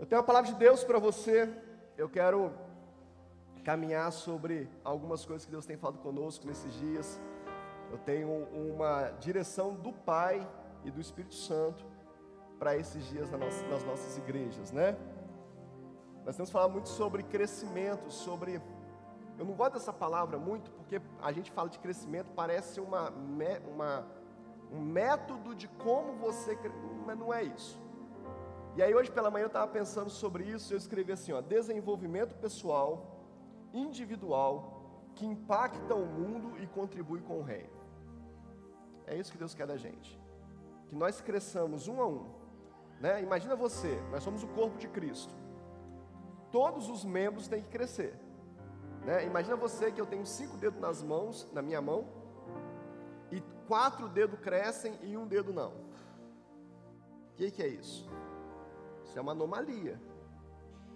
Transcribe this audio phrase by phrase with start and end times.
[0.00, 1.46] Eu tenho a palavra de Deus para você.
[1.94, 2.50] Eu quero
[3.62, 7.20] caminhar sobre algumas coisas que Deus tem falado conosco nesses dias.
[7.90, 10.48] Eu tenho uma direção do Pai
[10.86, 11.84] e do Espírito Santo
[12.58, 14.96] para esses dias nas nossas igrejas, né?
[16.24, 18.58] Nós temos falado muito sobre crescimento, sobre.
[19.38, 23.10] Eu não gosto dessa palavra muito, porque a gente fala de crescimento, parece uma,
[23.70, 24.06] uma
[24.72, 26.58] um método de como você.
[27.04, 27.89] Mas não é isso.
[28.76, 32.34] E aí hoje pela manhã eu estava pensando sobre isso, eu escrevi assim, ó, desenvolvimento
[32.36, 33.24] pessoal,
[33.72, 37.80] individual, que impacta o mundo e contribui com o reino.
[39.06, 40.18] É isso que Deus quer da gente.
[40.86, 42.26] Que nós cresçamos um a um.
[43.00, 43.22] Né?
[43.22, 45.34] Imagina você, nós somos o corpo de Cristo.
[46.52, 48.14] Todos os membros têm que crescer.
[49.04, 49.24] Né?
[49.24, 52.06] Imagina você que eu tenho cinco dedos nas mãos, na minha mão,
[53.30, 55.72] e quatro dedos crescem e um dedo não.
[55.72, 58.08] O que, que é isso?
[59.10, 60.00] Isso é uma anomalia.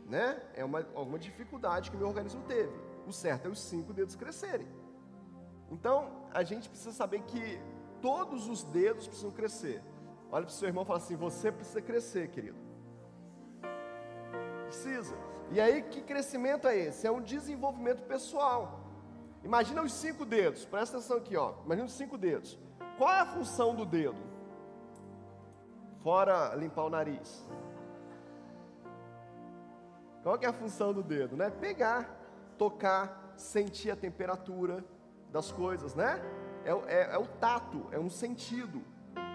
[0.06, 0.40] Né?
[0.54, 2.72] É uma, alguma dificuldade que o meu organismo teve.
[3.08, 4.68] O certo é os cinco dedos crescerem.
[5.68, 7.60] Então, a gente precisa saber que
[8.00, 9.82] todos os dedos precisam crescer.
[10.30, 12.56] Olha para o seu irmão e fala assim: você precisa crescer, querido.
[14.66, 15.16] Precisa.
[15.50, 17.08] E aí, que crescimento é esse?
[17.08, 18.80] É um desenvolvimento pessoal.
[19.42, 21.54] Imagina os cinco dedos, presta atenção aqui, ó.
[21.64, 22.56] Imagina os cinco dedos.
[22.96, 24.22] Qual é a função do dedo?
[26.04, 27.44] Fora limpar o nariz.
[30.24, 31.36] Qual é a função do dedo?
[31.36, 31.50] Né?
[31.50, 32.08] Pegar,
[32.56, 34.82] tocar, sentir a temperatura
[35.30, 36.18] das coisas, né?
[36.64, 38.82] É, é, é o tato, é um sentido,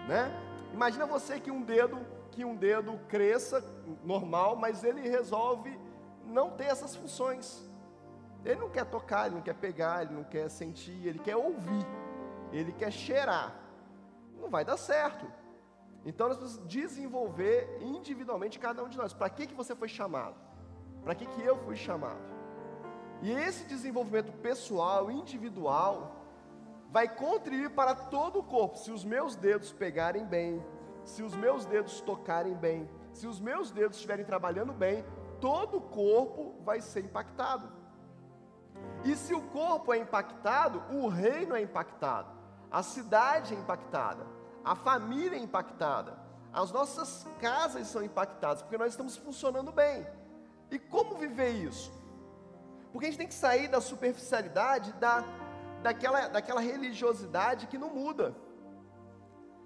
[0.08, 0.32] né?
[0.74, 3.64] Imagina você que um dedo, que um dedo cresça
[4.02, 5.78] normal, mas ele resolve
[6.26, 7.70] não ter essas funções.
[8.44, 11.86] Ele não quer tocar, ele não quer pegar, ele não quer sentir, ele quer ouvir,
[12.50, 13.54] ele quer cheirar.
[14.40, 15.24] Não vai dar certo.
[16.04, 19.12] Então nós precisamos desenvolver individualmente cada um de nós.
[19.12, 20.49] Para que, que você foi chamado?
[21.02, 22.30] Para que, que eu fui chamado?
[23.22, 26.16] E esse desenvolvimento pessoal, individual,
[26.90, 28.78] vai contribuir para todo o corpo.
[28.78, 30.64] Se os meus dedos pegarem bem,
[31.04, 35.04] se os meus dedos tocarem bem, se os meus dedos estiverem trabalhando bem,
[35.40, 37.70] todo o corpo vai ser impactado.
[39.04, 42.30] E se o corpo é impactado, o reino é impactado,
[42.70, 44.26] a cidade é impactada,
[44.64, 46.18] a família é impactada,
[46.52, 50.06] as nossas casas são impactadas, porque nós estamos funcionando bem.
[50.70, 51.92] E como viver isso?
[52.92, 55.24] Porque a gente tem que sair da superficialidade, da,
[55.82, 58.34] daquela, daquela religiosidade que não muda.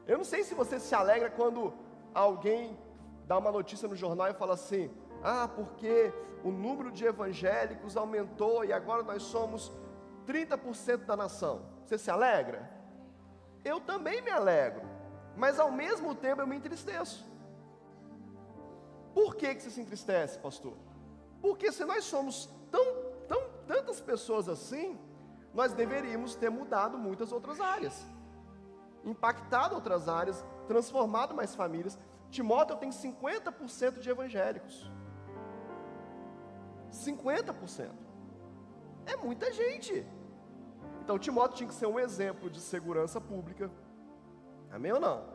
[0.06, 1.72] Eu não sei se você se alegra quando
[2.12, 2.78] alguém
[3.26, 4.90] dá uma notícia no jornal e fala assim:
[5.22, 9.72] ah, porque o número de evangélicos aumentou e agora nós somos
[10.26, 11.62] 30% da nação.
[11.84, 12.70] Você se alegra?
[13.64, 14.82] Eu também me alegro,
[15.36, 17.26] mas ao mesmo tempo eu me entristeço.
[19.14, 20.74] Por que, que você se entristece, pastor?
[21.44, 22.86] Porque se nós somos tão,
[23.28, 24.98] tão, tantas pessoas assim,
[25.52, 28.02] nós deveríamos ter mudado muitas outras áreas,
[29.04, 31.98] impactado outras áreas, transformado mais famílias.
[32.30, 34.90] Timóteo tem 50% de evangélicos.
[36.90, 37.90] 50%.
[39.04, 40.06] É muita gente.
[41.02, 43.70] Então Timóteo tinha que ser um exemplo de segurança pública.
[44.72, 45.26] Amém ou não?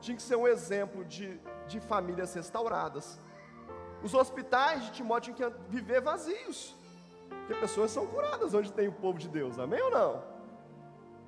[0.00, 3.18] Tinha que ser um exemplo de, de famílias restauradas.
[4.02, 6.76] Os hospitais de Timóteo tinham que viver vazios,
[7.28, 10.22] porque pessoas são curadas onde tem o povo de Deus, amém ou não?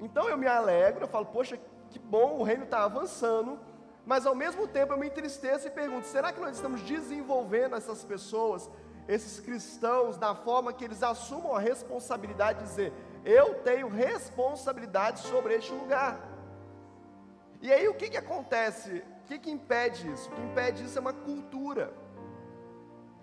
[0.01, 1.59] Então eu me alegro, eu falo, poxa,
[1.91, 3.59] que bom, o reino está avançando,
[4.07, 8.05] mas ao mesmo tempo eu me entristeço e pergunto: será que nós estamos desenvolvendo essas
[8.05, 8.71] pessoas,
[9.07, 12.93] esses cristãos, da forma que eles assumam a responsabilidade de dizer,
[13.25, 16.29] eu tenho responsabilidade sobre este lugar?
[17.61, 19.05] E aí o que, que acontece?
[19.23, 20.31] O que, que impede isso?
[20.31, 21.93] O que impede isso é uma cultura.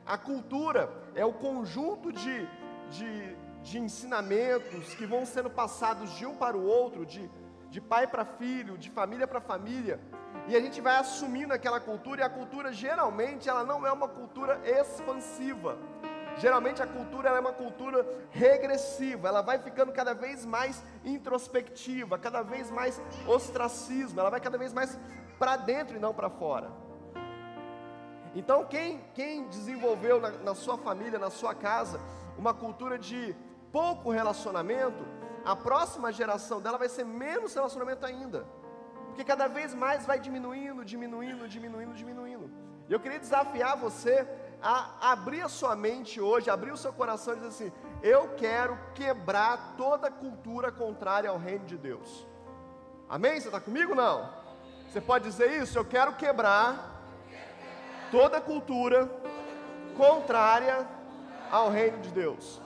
[0.07, 2.47] A cultura é o conjunto de,
[2.89, 7.29] de, de ensinamentos que vão sendo passados de um para o outro, de,
[7.69, 9.99] de pai para filho, de família para família,
[10.47, 14.07] e a gente vai assumindo aquela cultura, e a cultura geralmente ela não é uma
[14.07, 15.77] cultura expansiva.
[16.37, 22.43] Geralmente a cultura é uma cultura regressiva, ela vai ficando cada vez mais introspectiva, cada
[22.43, 24.97] vez mais ostracismo, ela vai cada vez mais
[25.37, 26.86] para dentro e não para fora.
[28.35, 31.99] Então, quem, quem desenvolveu na, na sua família, na sua casa,
[32.37, 33.35] uma cultura de
[33.71, 35.05] pouco relacionamento,
[35.43, 38.45] a próxima geração dela vai ser menos relacionamento ainda.
[39.07, 42.51] Porque cada vez mais vai diminuindo, diminuindo, diminuindo, diminuindo.
[42.87, 44.27] E eu queria desafiar você
[44.61, 47.71] a abrir a sua mente hoje, abrir o seu coração e dizer assim:
[48.01, 52.27] eu quero quebrar toda cultura contrária ao reino de Deus.
[53.09, 53.39] Amém?
[53.39, 53.95] Você está comigo?
[53.95, 54.29] Não?
[54.89, 55.77] Você pode dizer isso?
[55.77, 56.96] Eu quero quebrar
[58.11, 59.09] toda cultura
[59.95, 60.87] contrária
[61.51, 62.61] ao reino de Deus.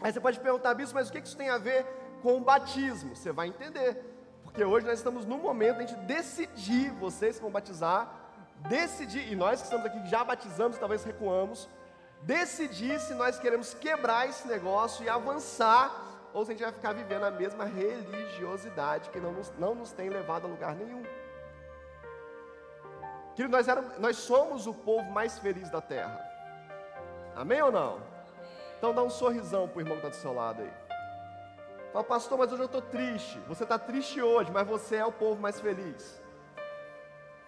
[0.00, 1.86] Aí você pode perguntar, bispo, mas o que isso tem a ver
[2.22, 3.14] com o batismo?
[3.14, 4.02] Você vai entender.
[4.42, 8.08] Porque hoje nós estamos no momento de decidir, vocês que vão batizar,
[8.68, 11.68] decidir, e nós que estamos aqui já batizamos, talvez recuamos,
[12.22, 15.92] decidir se nós queremos quebrar esse negócio e avançar,
[16.32, 19.92] ou se a gente vai ficar vivendo a mesma religiosidade que não nos, não nos
[19.92, 21.02] tem levado a lugar nenhum.
[23.34, 26.20] Querido, nós, éramos, nós somos o povo mais feliz da terra.
[27.34, 28.00] Amém ou não?
[28.78, 30.72] Então dá um sorrisão para o irmão que está do seu lado aí.
[31.92, 33.38] Fala, pastor, mas hoje eu estou triste.
[33.48, 36.20] Você está triste hoje, mas você é o povo mais feliz.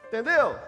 [0.06, 0.58] Entendeu?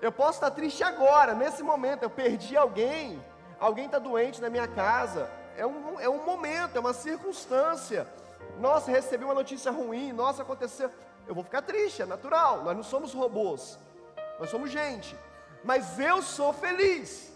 [0.00, 2.02] Eu posso estar triste agora, nesse momento.
[2.02, 3.22] Eu perdi alguém,
[3.58, 5.30] alguém está doente na minha casa.
[5.56, 8.06] É um, é um momento, é uma circunstância.
[8.60, 10.90] Nossa, recebi uma notícia ruim, nossa, aconteceu.
[11.26, 12.62] Eu vou ficar triste, é natural.
[12.62, 13.78] Nós não somos robôs,
[14.38, 15.16] nós somos gente.
[15.64, 17.32] Mas eu sou feliz.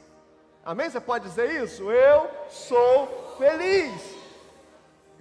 [0.64, 0.88] Amém?
[0.88, 1.90] Você pode dizer isso?
[1.90, 4.22] Eu sou feliz.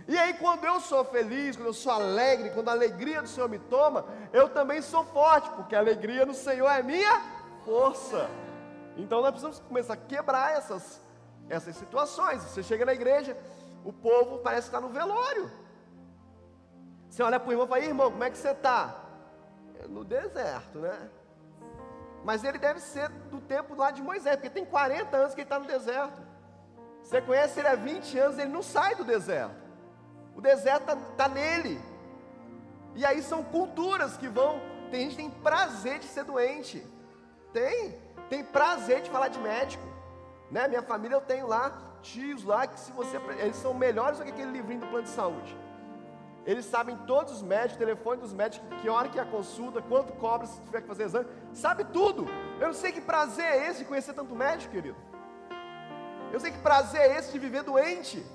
[0.07, 3.48] E aí, quando eu sou feliz, quando eu sou alegre, quando a alegria do Senhor
[3.50, 7.22] me toma, eu também sou forte, porque a alegria no Senhor é minha
[7.66, 8.30] força.
[8.98, 11.01] Então, nós precisamos começar a quebrar essas,
[11.50, 12.42] essas situações.
[12.44, 13.38] Você chega na igreja,
[13.83, 15.50] o povo parece estar no velório.
[17.10, 18.95] Você olha para o irmão e fala: irmão, como é que você está?
[19.83, 21.10] É no deserto, né?
[22.23, 25.45] Mas ele deve ser do tempo lá de Moisés, porque tem 40 anos que ele
[25.45, 26.21] está no deserto.
[27.01, 29.56] Você conhece ele há 20 anos, ele não sai do deserto.
[30.35, 31.81] O deserto está tá nele.
[32.95, 34.62] E aí são culturas que vão.
[34.91, 36.85] Tem gente que tem prazer de ser doente.
[37.51, 38.00] Tem.
[38.29, 39.83] Tem prazer de falar de médico.
[40.50, 40.68] Né?
[40.68, 41.71] Minha família eu tenho lá
[42.01, 43.18] tios lá que se você.
[43.39, 45.57] Eles são melhores do que aquele livrinho do plano de saúde.
[46.46, 50.14] Eles sabem todos os médicos, telefone dos médicos, que hora que é a consulta, quanto
[50.14, 52.26] cobra se tiver que fazer exame, sabe tudo.
[52.60, 54.98] Eu não sei que prazer é esse de conhecer tanto médico, querido.
[56.32, 58.26] Eu sei que prazer é esse de viver doente.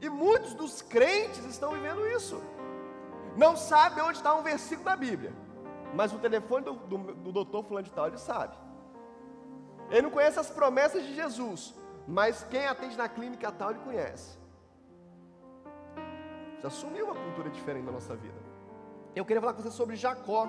[0.00, 2.40] E muitos dos crentes estão vivendo isso.
[3.36, 5.32] Não sabe onde está um versículo da Bíblia,
[5.94, 8.56] mas o telefone do, do, do doutor fulano de tal, ele sabe.
[9.90, 11.74] Ele não conhece as promessas de Jesus,
[12.06, 14.38] mas quem atende na clínica tal, ele conhece.
[16.64, 18.38] Já assumiu uma cultura diferente da nossa vida.
[19.14, 20.48] Eu queria falar com você sobre Jacó.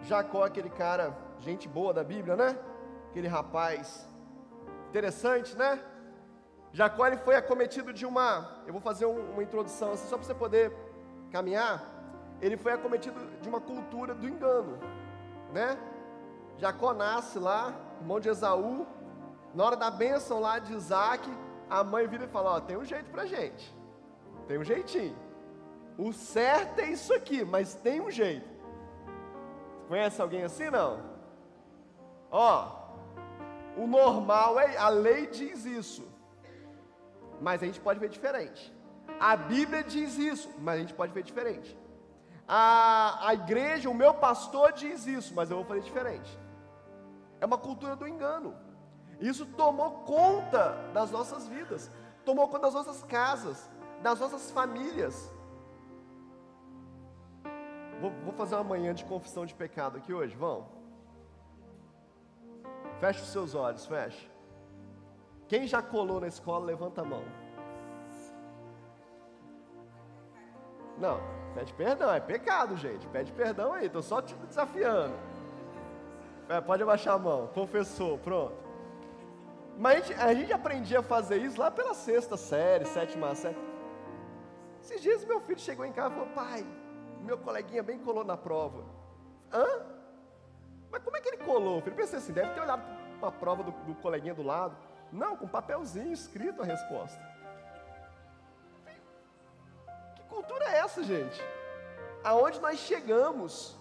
[0.00, 2.58] Jacó, aquele cara, gente boa da Bíblia, né?
[3.10, 4.08] Aquele rapaz
[4.88, 5.78] interessante, né?
[6.72, 10.26] Jacó ele foi acometido de uma, eu vou fazer um, uma introdução assim, só para
[10.26, 10.74] você poder
[11.30, 11.84] caminhar.
[12.40, 14.78] Ele foi acometido de uma cultura do engano,
[15.52, 15.76] né?
[16.56, 18.86] Jacó nasce lá, irmão de Esaú.
[19.54, 21.30] Na hora da bênção lá de Isaac,
[21.68, 23.76] a mãe vira e fala: Ó, tem um jeito para gente,
[24.42, 25.16] tem um jeitinho.
[25.98, 28.50] O certo é isso aqui, mas tem um jeito.
[29.88, 31.00] Conhece alguém assim não?
[32.30, 32.80] Ó,
[33.76, 36.12] o normal é, a lei diz isso
[37.42, 38.72] mas a gente pode ver diferente.
[39.18, 41.76] A Bíblia diz isso, mas a gente pode ver diferente.
[42.46, 46.38] A, a igreja, o meu pastor diz isso, mas eu vou fazer diferente.
[47.40, 48.54] É uma cultura do engano.
[49.20, 51.90] Isso tomou conta das nossas vidas,
[52.24, 53.68] tomou conta das nossas casas,
[54.02, 55.30] das nossas famílias.
[58.00, 60.66] Vou, vou fazer uma manhã de confissão de pecado aqui hoje, vão?
[62.98, 64.30] Feche os seus olhos, feche.
[65.48, 67.24] Quem já colou na escola, levanta a mão.
[70.98, 71.20] Não,
[71.54, 73.06] pede perdão, é pecado, gente.
[73.08, 75.14] Pede perdão aí, estou só te desafiando.
[76.48, 78.54] É, pode abaixar a mão, confessou, pronto.
[79.78, 83.71] Mas a gente, a gente aprendia a fazer isso lá pela sexta série, sétima série.
[84.82, 86.66] Esses dias meu filho chegou em casa e falou: Pai,
[87.20, 88.84] meu coleguinha bem colou na prova.
[89.52, 89.86] Hã?
[90.90, 91.80] Mas como é que ele colou?
[91.86, 92.82] Eu pensei assim: deve ter olhado
[93.20, 94.76] para a prova do, do coleguinha do lado.
[95.12, 97.20] Não, com papelzinho escrito a resposta.
[100.16, 101.40] Que cultura é essa, gente?
[102.24, 103.76] Aonde nós chegamos?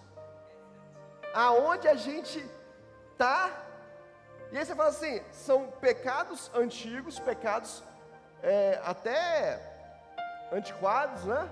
[1.33, 2.47] Aonde a gente
[3.11, 3.49] está?
[4.51, 7.83] E aí você fala assim: são pecados antigos, pecados
[8.43, 9.70] é, até
[10.51, 11.49] antiquados, né?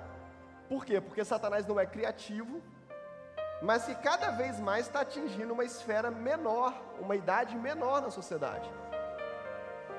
[0.68, 1.00] Por quê?
[1.02, 2.62] Porque Satanás não é criativo,
[3.62, 8.70] mas que cada vez mais está atingindo uma esfera menor, uma idade menor na sociedade.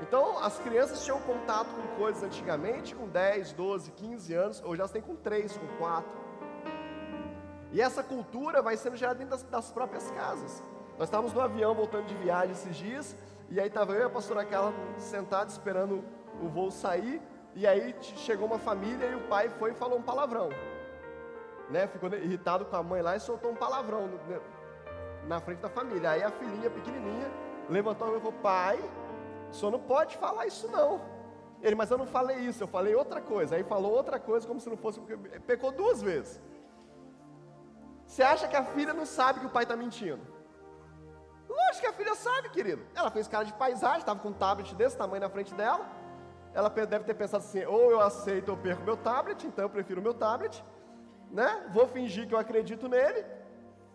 [0.03, 4.91] Então, as crianças tinham contato com coisas antigamente com 10, 12, 15 anos, hoje elas
[4.91, 6.11] têm com 3, com 4.
[7.73, 10.63] E essa cultura vai sendo gerada dentro das, das próprias casas.
[10.99, 13.17] Nós estávamos no avião voltando de viagem esses dias,
[13.51, 16.03] e aí estava eu e a pastora Carla sentados esperando
[16.43, 17.21] o voo sair,
[17.55, 20.51] e aí chegou uma família e o pai foi e falou um palavrão.
[21.69, 21.87] Né?
[21.87, 24.19] Ficou irritado com a mãe lá e soltou um palavrão no,
[25.27, 26.11] na frente da família.
[26.11, 27.31] Aí a filhinha pequenininha
[27.69, 28.79] levantou a mão e falou: Pai,
[29.51, 31.01] o senhor não pode falar isso não.
[31.63, 33.57] Ele, mas eu não falei isso, eu falei outra coisa.
[33.57, 35.01] Aí falou outra coisa como se não fosse,
[35.47, 36.41] pecou duas vezes.
[38.07, 40.21] Você acha que a filha não sabe que o pai está mentindo?
[41.49, 42.83] Lógico que a filha sabe, querido.
[42.95, 45.87] Ela fez cara de paisagem, estava com um tablet desse tamanho na frente dela.
[46.53, 50.03] Ela deve ter pensado assim: ou eu aceito ou perco meu tablet, então eu prefiro
[50.03, 50.65] meu tablet.
[51.31, 51.71] Né?
[51.73, 53.25] Vou fingir que eu acredito nele,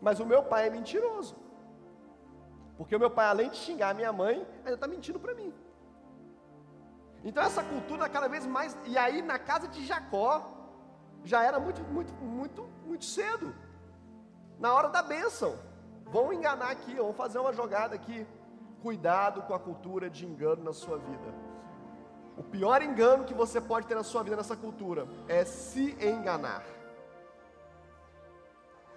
[0.02, 1.36] mas o meu pai é mentiroso.
[2.78, 5.54] Porque o meu pai, além de xingar a minha mãe, ainda está mentindo para mim.
[7.24, 8.78] Então essa cultura cada vez mais.
[8.86, 10.56] E aí na casa de Jacó,
[11.24, 13.54] já era muito, muito, muito, muito cedo.
[14.60, 15.58] Na hora da bênção.
[16.08, 18.26] Vão enganar aqui, vão fazer uma jogada aqui.
[18.82, 21.45] Cuidado com a cultura de engano na sua vida.
[22.38, 26.64] O pior engano que você pode ter na sua vida nessa cultura é se enganar.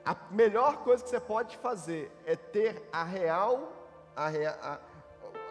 [0.05, 3.73] A melhor coisa que você pode fazer é ter a real,
[4.17, 4.79] a, a,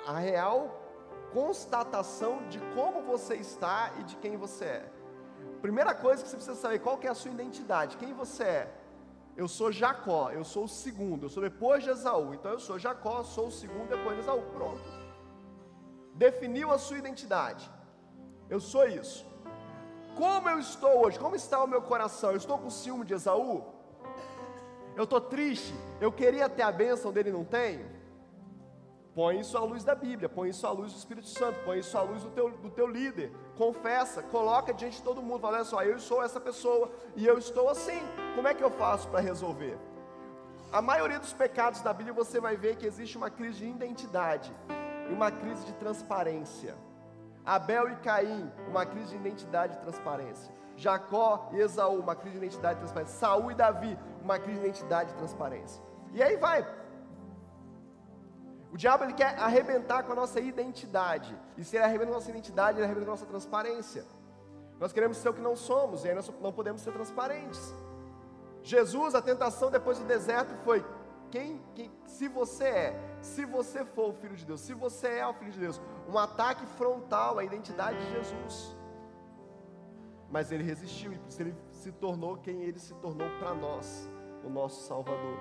[0.07, 0.81] a real
[1.31, 4.91] constatação de como você está e de quem você é.
[5.61, 8.73] Primeira coisa que você precisa saber, qual que é a sua identidade, quem você é.
[9.35, 12.33] Eu sou Jacó, eu sou o segundo, eu sou depois de Esaú.
[12.33, 14.41] Então eu sou Jacó, sou o segundo depois de Esaú.
[14.53, 14.81] Pronto.
[16.15, 17.69] Definiu a sua identidade.
[18.49, 19.25] Eu sou isso.
[20.15, 21.19] Como eu estou hoje?
[21.19, 22.31] Como está o meu coração?
[22.31, 23.63] Eu estou com ciúme de Esaú?
[24.95, 25.73] Eu estou triste?
[26.01, 27.97] Eu queria ter a bênção dele não tenho?
[29.13, 31.97] Põe isso à luz da Bíblia, põe isso à luz do Espírito Santo, põe isso
[31.97, 33.31] à luz do teu, do teu líder.
[33.55, 37.37] Confessa, coloca diante de todo mundo, fala, olha só, eu sou essa pessoa e eu
[37.37, 37.99] estou assim.
[38.35, 39.77] Como é que eu faço para resolver?
[40.71, 44.53] A maioria dos pecados da Bíblia você vai ver que existe uma crise de identidade
[45.09, 46.75] e uma crise de transparência.
[47.47, 50.53] Abel e Caim, uma crise de identidade e transparência.
[50.75, 53.17] Jacó e Esaú, uma crise de identidade e transparência.
[53.17, 55.81] Saul e Davi, uma crise de identidade e transparência.
[56.11, 56.67] E aí vai.
[58.69, 61.33] O diabo ele quer arrebentar com a nossa identidade.
[61.57, 64.03] E se ele arrebenta com a nossa identidade, ele arrebenta com a nossa transparência.
[64.77, 67.73] Nós queremos ser o que não somos, e aí nós não podemos ser transparentes.
[68.61, 70.85] Jesus, a tentação depois do deserto foi:
[71.31, 75.27] quem, quem, se você é, se você for o filho de Deus, se você é
[75.27, 78.75] o filho de Deus, um ataque frontal à identidade de Jesus.
[80.29, 84.09] Mas ele resistiu e por isso ele se tornou quem ele se tornou para nós,
[84.43, 85.37] o nosso Salvador.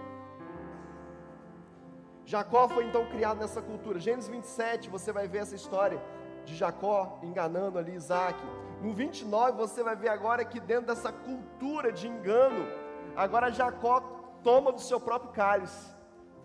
[2.25, 4.01] Jacó foi então criado nessa cultura.
[4.01, 6.03] Gênesis 27, você vai ver essa história
[6.45, 8.37] de Jacó enganando ali Isaac.
[8.83, 12.67] No 29, você vai ver agora que dentro dessa cultura de engano,
[13.15, 14.16] agora Jacó
[14.47, 15.93] toma do seu próprio cálice.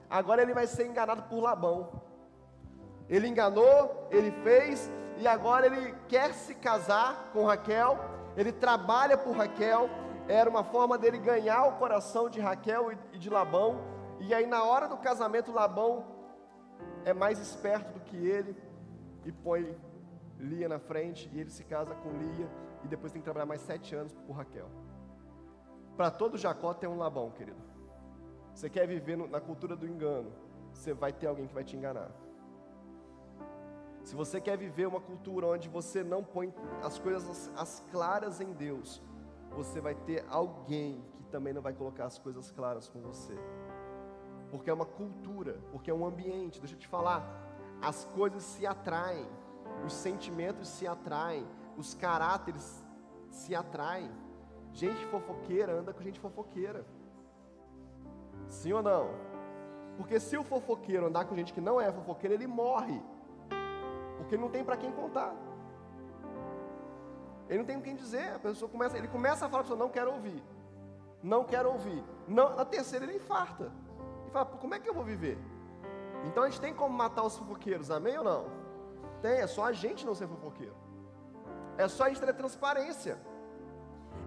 [0.09, 2.01] Agora ele vai ser enganado por Labão.
[3.07, 7.99] Ele enganou, ele fez, e agora ele quer se casar com Raquel.
[8.35, 9.87] Ele trabalha por Raquel.
[10.27, 13.79] Era uma forma dele ganhar o coração de Raquel e de Labão.
[14.19, 16.03] E aí, na hora do casamento, Labão
[17.05, 18.55] é mais esperto do que ele
[19.25, 19.77] e põe
[20.39, 21.29] Lia na frente.
[21.33, 22.49] E ele se casa com Lia.
[22.83, 24.69] E depois tem que trabalhar mais sete anos por Raquel.
[25.95, 27.70] Para todo Jacó tem um Labão, querido.
[28.53, 30.31] Você quer viver na cultura do engano,
[30.73, 32.11] você vai ter alguém que vai te enganar.
[34.03, 38.51] Se você quer viver uma cultura onde você não põe as coisas as claras em
[38.51, 39.01] Deus,
[39.51, 43.35] você vai ter alguém que também não vai colocar as coisas claras com você.
[44.49, 46.59] Porque é uma cultura, porque é um ambiente.
[46.59, 47.25] Deixa eu te falar,
[47.81, 49.25] as coisas se atraem,
[49.85, 52.85] os sentimentos se atraem, os caráteres
[53.29, 54.11] se atraem.
[54.73, 56.85] Gente fofoqueira anda com gente fofoqueira.
[58.47, 59.09] Sim ou não?
[59.97, 63.01] Porque se o fofoqueiro andar com gente que não é fofoqueiro, ele morre.
[64.17, 65.33] Porque ele não tem para quem contar.
[67.49, 68.35] Ele não tem com quem dizer.
[68.35, 70.41] A pessoa começa, ele começa a falar a pessoa, não quero ouvir.
[71.21, 72.03] Não quero ouvir.
[72.27, 73.71] Não, na terceira ele infarta.
[74.27, 75.37] E fala, como é que eu vou viver?
[76.25, 78.45] Então a gente tem como matar os fofoqueiros, amém ou não?
[79.21, 80.75] Tem, é só a gente não ser fofoqueiro.
[81.77, 83.19] É só a gente ter transparência.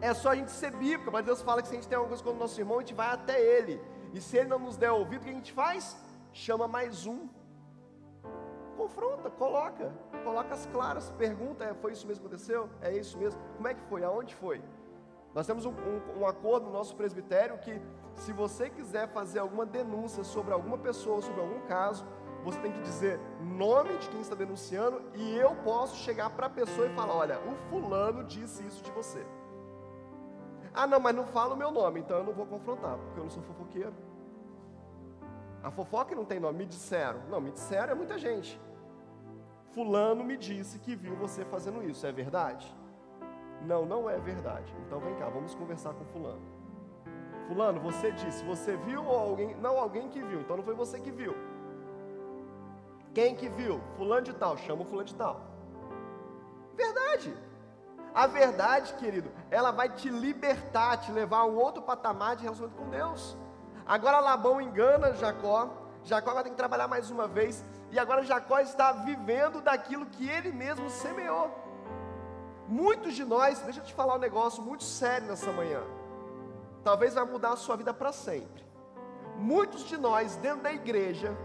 [0.00, 1.10] É só a gente ser bíblico.
[1.10, 2.80] Mas Deus fala que se a gente tem alguma coisa com o nosso irmão, a
[2.80, 3.80] gente vai até ele.
[4.14, 5.96] E se ele não nos der ouvido, o que a gente faz?
[6.32, 7.28] Chama mais um.
[8.76, 9.92] Confronta, coloca,
[10.22, 12.70] coloca as claras, pergunta, é, foi isso mesmo que aconteceu?
[12.80, 13.40] É isso mesmo?
[13.56, 14.04] Como é que foi?
[14.04, 14.62] Aonde foi?
[15.34, 17.80] Nós temos um, um, um acordo no nosso presbitério que
[18.14, 22.06] se você quiser fazer alguma denúncia sobre alguma pessoa, sobre algum caso,
[22.44, 26.50] você tem que dizer nome de quem está denunciando e eu posso chegar para a
[26.50, 29.26] pessoa e falar: olha, o fulano disse isso de você.
[30.74, 33.24] Ah, não, mas não fala o meu nome, então eu não vou confrontar, porque eu
[33.24, 33.94] não sou fofoqueiro.
[35.62, 37.20] A fofoca não tem nome, me disseram.
[37.30, 38.60] Não, me disseram é muita gente.
[39.72, 42.74] Fulano me disse que viu você fazendo isso, é verdade?
[43.62, 44.74] Não, não é verdade.
[44.84, 46.42] Então vem cá, vamos conversar com fulano.
[47.46, 49.54] Fulano, você disse, você viu ou alguém?
[49.56, 51.34] Não, alguém que viu, então não foi você que viu.
[53.14, 53.80] Quem que viu?
[53.96, 55.40] Fulano de tal, chama o fulano de tal.
[56.74, 57.34] Verdade.
[58.14, 62.80] A verdade, querido, ela vai te libertar, te levar a um outro patamar de relacionamento
[62.80, 63.36] com Deus.
[63.84, 65.68] Agora Labão engana Jacó,
[66.04, 70.28] Jacó vai ter que trabalhar mais uma vez, e agora Jacó está vivendo daquilo que
[70.28, 71.50] ele mesmo semeou.
[72.68, 75.82] Muitos de nós, deixa eu te falar um negócio muito sério nessa manhã,
[76.84, 78.64] talvez vai mudar a sua vida para sempre.
[79.36, 81.36] Muitos de nós, dentro da igreja,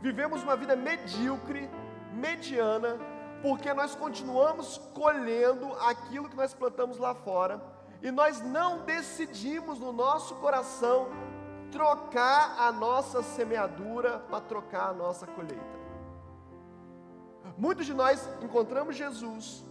[0.00, 1.70] vivemos uma vida medíocre,
[2.12, 2.98] mediana,
[3.42, 7.60] porque nós continuamos colhendo aquilo que nós plantamos lá fora,
[8.02, 11.08] e nós não decidimos no nosso coração
[11.70, 15.76] trocar a nossa semeadura para trocar a nossa colheita.
[17.56, 19.64] Muitos de nós encontramos Jesus,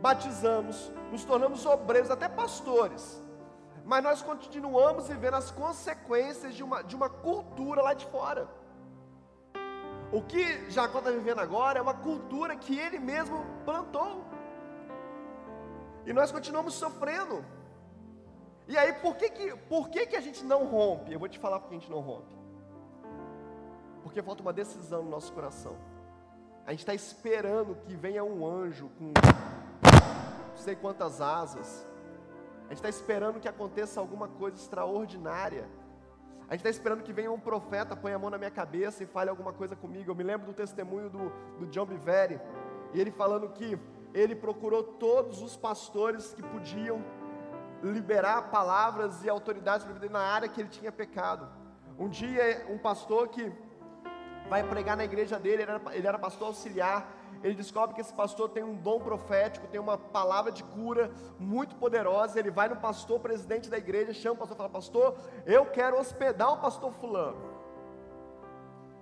[0.00, 3.22] batizamos, nos tornamos obreiros, até pastores,
[3.84, 8.48] mas nós continuamos vivendo as consequências de uma, de uma cultura lá de fora.
[10.10, 14.24] O que Jacó está vivendo agora é uma cultura que ele mesmo plantou.
[16.06, 17.44] E nós continuamos sofrendo.
[18.66, 21.12] E aí, por que, que, por que, que a gente não rompe?
[21.12, 22.34] Eu vou te falar por que a gente não rompe.
[24.02, 25.76] Porque falta uma decisão no nosso coração.
[26.66, 31.86] A gente está esperando que venha um anjo com não sei quantas asas.
[32.66, 35.68] A gente está esperando que aconteça alguma coisa extraordinária.
[36.48, 39.06] A gente está esperando que venha um profeta, põe a mão na minha cabeça e
[39.06, 40.10] fale alguma coisa comigo.
[40.10, 42.40] Eu me lembro do testemunho do, do John Biveri,
[42.94, 43.78] e ele falando que
[44.14, 47.04] ele procurou todos os pastores que podiam
[47.82, 51.46] liberar palavras e autoridades na área que ele tinha pecado.
[51.98, 53.52] Um dia, um pastor que
[54.48, 57.06] vai pregar na igreja dele, ele era, ele era pastor auxiliar,
[57.42, 61.76] ele descobre que esse pastor tem um dom profético, tem uma palavra de cura muito
[61.76, 62.38] poderosa.
[62.38, 65.16] Ele vai no pastor, presidente da igreja, chama o pastor e fala: Pastor,
[65.46, 67.58] eu quero hospedar o pastor Fulano.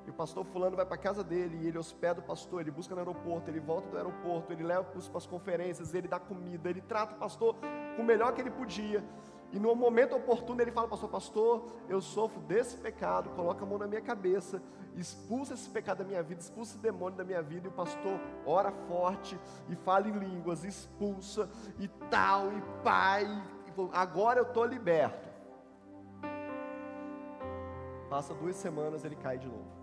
[0.06, 2.61] E o pastor Fulano vai para a casa dele e ele hospeda o pastor.
[2.61, 6.20] Ele busca no aeroporto, ele volta do aeroporto, ele leva para as conferências, ele dá
[6.20, 7.57] comida, ele trata o pastor
[7.96, 9.03] com o melhor que ele podia.
[9.52, 13.78] E no momento oportuno ele fala, pastor, pastor, eu sofro desse pecado, coloca a mão
[13.78, 14.61] na minha cabeça,
[14.96, 18.18] expulsa esse pecado da minha vida, expulsa esse demônio da minha vida, e o pastor
[18.44, 23.26] ora forte e fala em línguas, expulsa e tal, e pai,
[23.92, 25.28] agora eu estou liberto.
[28.11, 29.76] Passa duas semanas, ele cai de novo.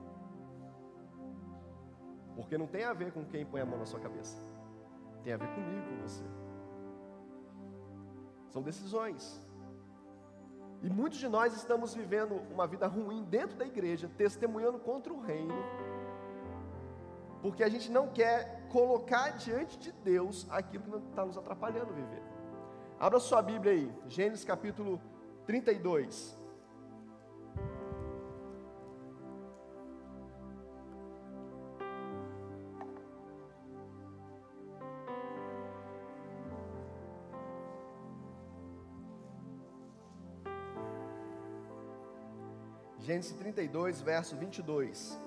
[2.35, 4.37] Porque não tem a ver com quem põe a mão na sua cabeça,
[5.23, 6.23] tem a ver comigo, com você.
[8.49, 9.41] São decisões.
[10.83, 15.21] E muitos de nós estamos vivendo uma vida ruim dentro da igreja, testemunhando contra o
[15.21, 15.55] reino,
[17.41, 22.21] porque a gente não quer colocar diante de Deus aquilo que está nos atrapalhando viver.
[22.99, 25.01] Abra sua Bíblia aí, Gênesis capítulo
[25.45, 26.42] 32.
[43.13, 45.21] Gênesis 32, verso 22.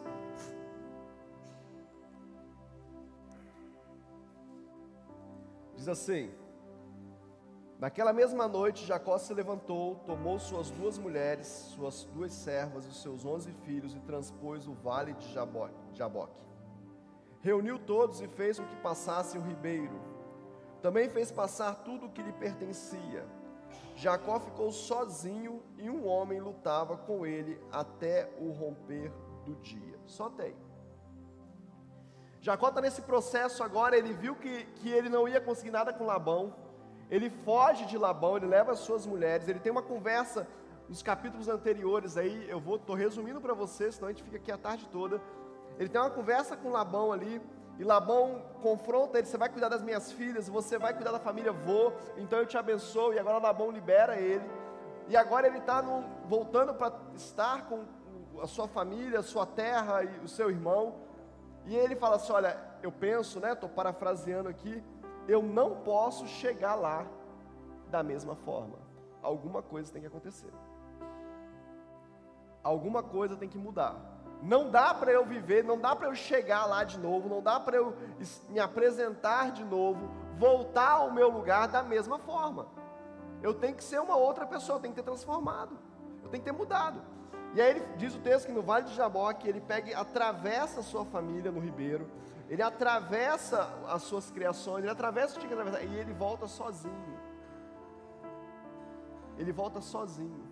[5.77, 6.35] Diz assim:
[7.79, 13.25] Naquela mesma noite, Jacó se levantou, tomou suas duas mulheres, suas duas servas e seus
[13.25, 16.42] onze filhos e transpôs o vale de Jaboque.
[17.40, 19.94] Reuniu todos e fez com que passassem o ribeiro.
[20.83, 23.25] Também fez passar tudo o que lhe pertencia
[23.97, 29.11] Jacó ficou sozinho e um homem lutava com ele até o romper
[29.45, 29.99] do dia.
[30.05, 30.55] Só tem.
[32.41, 36.05] Jacó está nesse processo agora, ele viu que, que ele não ia conseguir nada com
[36.05, 36.55] Labão,
[37.11, 40.47] ele foge de Labão, ele leva as suas mulheres, ele tem uma conversa
[40.89, 44.53] nos capítulos anteriores aí, eu vou, estou resumindo para vocês, senão a gente fica aqui
[44.53, 45.21] a tarde toda.
[45.79, 47.41] Ele tem uma conversa com Labão ali,
[47.79, 51.53] e Labão confronta ele: Você vai cuidar das minhas filhas, você vai cuidar da família,
[51.53, 53.12] vou, então eu te abençoo.
[53.12, 54.45] E agora Labão libera ele.
[55.09, 55.81] E agora ele está
[56.27, 57.85] voltando para estar com
[58.43, 60.95] a sua família, a sua terra e o seu irmão.
[61.65, 63.53] E ele fala assim: Olha, eu penso, né?
[63.53, 64.83] Estou parafraseando aqui.
[65.29, 67.07] Eu não posso chegar lá
[67.91, 68.79] da mesma forma.
[69.23, 70.53] Alguma coisa tem que acontecer.
[72.62, 74.15] Alguma coisa tem que mudar.
[74.42, 77.59] Não dá para eu viver, não dá para eu chegar lá de novo, não dá
[77.59, 77.96] para eu
[78.49, 82.66] me apresentar de novo, voltar ao meu lugar da mesma forma.
[83.42, 85.79] Eu tenho que ser uma outra pessoa, eu tenho que ter transformado,
[86.22, 87.01] eu tenho que ter mudado.
[87.55, 90.83] E aí ele diz o texto que no Vale de Jaboque ele pega, atravessa a
[90.83, 92.09] sua família no ribeiro,
[92.49, 96.46] ele atravessa as suas criações, ele atravessa o que tinha que atravessar, e ele volta
[96.46, 97.18] sozinho.
[99.38, 100.44] Ele volta sozinho.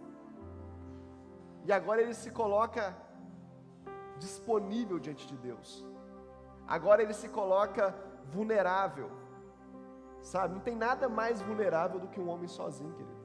[1.64, 2.94] E agora ele se coloca
[4.18, 5.86] disponível diante de Deus.
[6.66, 9.10] Agora ele se coloca vulnerável.
[10.22, 10.54] Sabe?
[10.54, 13.24] Não tem nada mais vulnerável do que um homem sozinho, querido.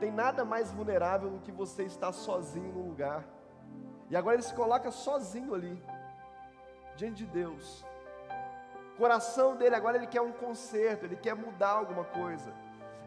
[0.00, 3.24] Tem nada mais vulnerável do que você estar sozinho no lugar.
[4.10, 5.82] E agora ele se coloca sozinho ali,
[6.96, 7.84] diante de Deus.
[8.94, 12.52] O coração dele agora ele quer um conserto, ele quer mudar alguma coisa.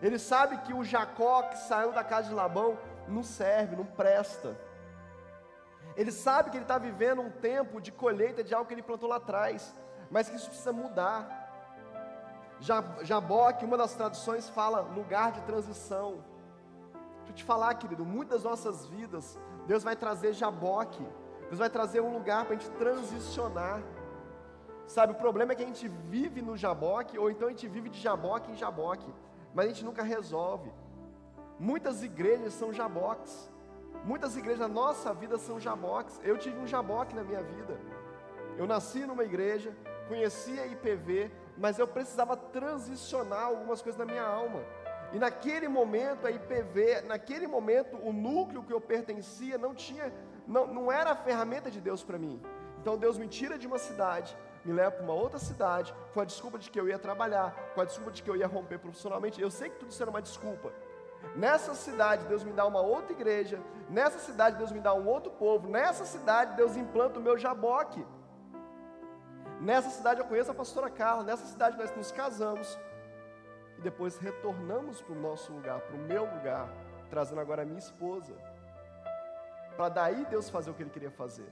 [0.01, 2.77] Ele sabe que o Jacó que saiu da casa de Labão
[3.07, 4.55] não serve, não presta.
[5.99, 9.09] Ele sabe que ele está vivendo um tempo de colheita de algo que ele plantou
[9.09, 9.75] lá atrás,
[10.09, 11.19] mas que isso precisa mudar.
[13.09, 16.23] Jaboque, uma das traduções, fala lugar de transição.
[17.17, 21.05] Deixa eu te falar, querido, muitas nossas vidas, Deus vai trazer Jaboque,
[21.49, 23.83] Deus vai trazer um lugar para a gente transicionar.
[24.87, 27.89] Sabe, o problema é que a gente vive no Jaboque, ou então a gente vive
[27.89, 29.13] de Jaboque em Jaboque,
[29.53, 30.71] mas a gente nunca resolve.
[31.59, 33.51] Muitas igrejas são Jaboques,
[34.03, 36.19] muitas igrejas na nossa vida são Jaboques.
[36.23, 37.79] Eu tive um Jaboque na minha vida.
[38.57, 39.75] Eu nasci numa igreja,
[40.07, 44.61] conhecia IPV, mas eu precisava transicionar algumas coisas na minha alma.
[45.11, 50.13] E naquele momento a IPV, naquele momento o núcleo que eu pertencia não tinha,
[50.47, 52.41] não, não era a ferramenta de Deus para mim.
[52.79, 56.25] Então Deus me tira de uma cidade, me leva para uma outra cidade, com a
[56.25, 59.41] desculpa de que eu ia trabalhar, com a desculpa de que eu ia romper profissionalmente.
[59.41, 60.71] Eu sei que tudo isso era uma desculpa.
[61.35, 65.31] Nessa cidade Deus me dá uma outra igreja, nessa cidade Deus me dá um outro
[65.31, 68.05] povo, nessa cidade Deus implanta o meu jaboque.
[69.61, 72.79] Nessa cidade eu conheço a pastora Carla, nessa cidade nós nos casamos
[73.77, 76.69] e depois retornamos para o nosso lugar, para o meu lugar,
[77.09, 78.33] trazendo agora a minha esposa.
[79.75, 81.49] Para daí Deus fazer o que Ele queria fazer.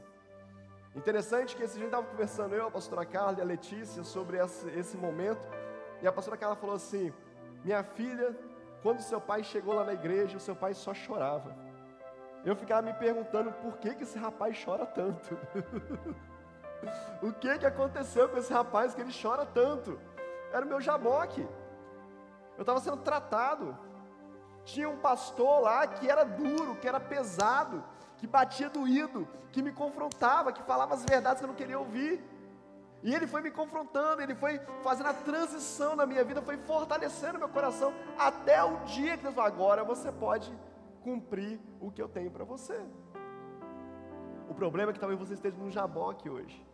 [0.96, 4.68] Interessante que esse dia estava conversando eu, a pastora Carla e a Letícia sobre esse,
[4.72, 5.48] esse momento,
[6.02, 7.14] e a pastora Carla falou assim:
[7.64, 8.36] Minha filha,
[8.82, 11.56] quando seu pai chegou lá na igreja, o seu pai só chorava.
[12.46, 15.38] Eu ficava me perguntando por que, que esse rapaz chora tanto.
[17.22, 20.00] o que que aconteceu com esse rapaz que ele chora tanto?
[20.52, 21.46] Era o meu jaboque.
[22.58, 23.78] Eu estava sendo tratado.
[24.64, 27.84] Tinha um pastor lá que era duro, que era pesado,
[28.18, 32.24] que batia doído, que me confrontava, que falava as verdades que eu não queria ouvir.
[33.04, 37.38] E ele foi me confrontando, ele foi fazendo a transição na minha vida, foi fortalecendo
[37.38, 40.52] meu coração, até o dia que Deus falou: agora você pode
[41.02, 42.80] cumprir o que eu tenho para você.
[44.50, 46.68] O problema é que talvez você esteja num jaboque hoje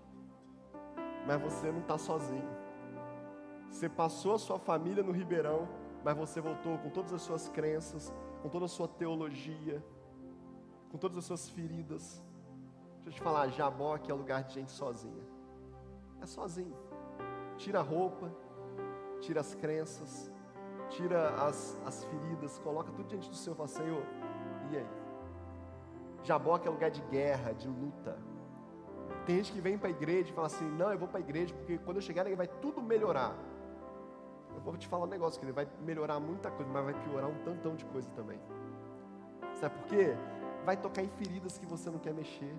[1.26, 2.50] mas você não está sozinho.
[3.70, 5.68] Você passou a sua família no Ribeirão,
[6.04, 9.84] mas você voltou com todas as suas crenças, com toda a sua teologia,
[10.92, 12.22] com todas as suas feridas.
[13.04, 15.33] Deixa eu te falar, Jaboque é lugar de gente sozinha.
[16.24, 16.76] É sozinho.
[17.58, 18.32] Tira a roupa,
[19.20, 20.32] tira as crenças,
[20.90, 24.04] tira as, as feridas, coloca tudo diante do Senhor e fala, Senhor,
[24.72, 24.88] e aí?
[26.24, 28.18] Jaboque é lugar de guerra, de luta.
[29.26, 31.22] Tem gente que vem para a igreja e fala assim: não, eu vou para a
[31.22, 33.36] igreja porque quando eu chegar vai tudo melhorar.
[34.56, 37.38] Eu vou te falar um negócio ele vai melhorar muita coisa, mas vai piorar um
[37.44, 38.40] tantão de coisa também.
[39.56, 40.16] Sabe por quê?
[40.64, 42.56] Vai tocar em feridas que você não quer mexer.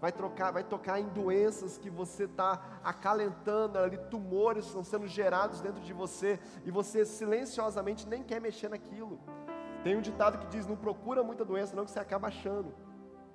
[0.00, 5.60] Vai, trocar, vai tocar em doenças que você está acalentando, ali tumores estão sendo gerados
[5.60, 9.18] dentro de você e você silenciosamente nem quer mexer naquilo.
[9.82, 12.72] Tem um ditado que diz: não procura muita doença, não, que você acaba achando.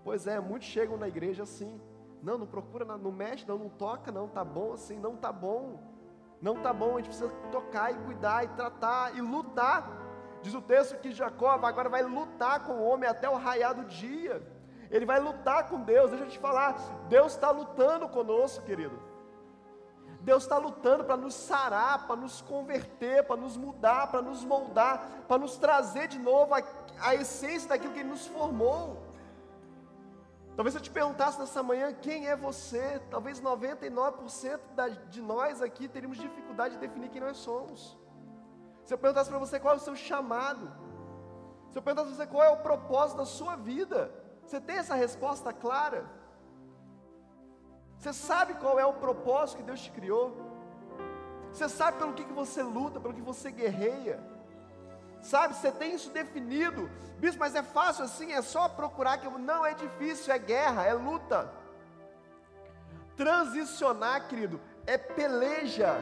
[0.04, 1.80] Pois é, muitos chegam na igreja assim.
[2.21, 5.80] Não, não procura, não mexe, não, não toca, não, tá bom assim, não tá bom.
[6.41, 9.89] Não tá bom, a gente precisa tocar e cuidar e tratar e lutar.
[10.41, 13.86] Diz o texto que Jacó agora vai lutar com o homem até o raiar do
[13.86, 14.41] dia.
[14.93, 16.12] Ele vai lutar com Deus.
[16.12, 16.77] Deixa eu te falar,
[17.10, 18.97] Deus está lutando conosco, querido.
[20.21, 25.25] Deus está lutando para nos sarar, para nos converter, para nos mudar, para nos moldar,
[25.27, 26.62] para nos trazer de novo a,
[27.01, 29.01] a essência daquilo que Ele nos formou.
[30.56, 34.60] Talvez eu te perguntasse nessa manhã quem é você, talvez 99%
[35.10, 37.97] de nós aqui teríamos dificuldade de definir quem nós somos.
[38.86, 40.71] Se eu perguntasse para você qual é o seu chamado,
[41.71, 44.95] se eu perguntasse para você qual é o propósito da sua vida, você tem essa
[44.95, 46.06] resposta clara?
[47.97, 50.36] Você sabe qual é o propósito que Deus te criou?
[51.51, 54.19] Você sabe pelo que, que você luta, pelo que você guerreia?
[55.21, 56.89] Sabe, você tem isso definido.
[57.17, 60.93] Bispo, mas é fácil assim, é só procurar que não é difícil, é guerra, é
[60.93, 61.49] luta.
[63.15, 65.95] Transicionar, querido, é peleja.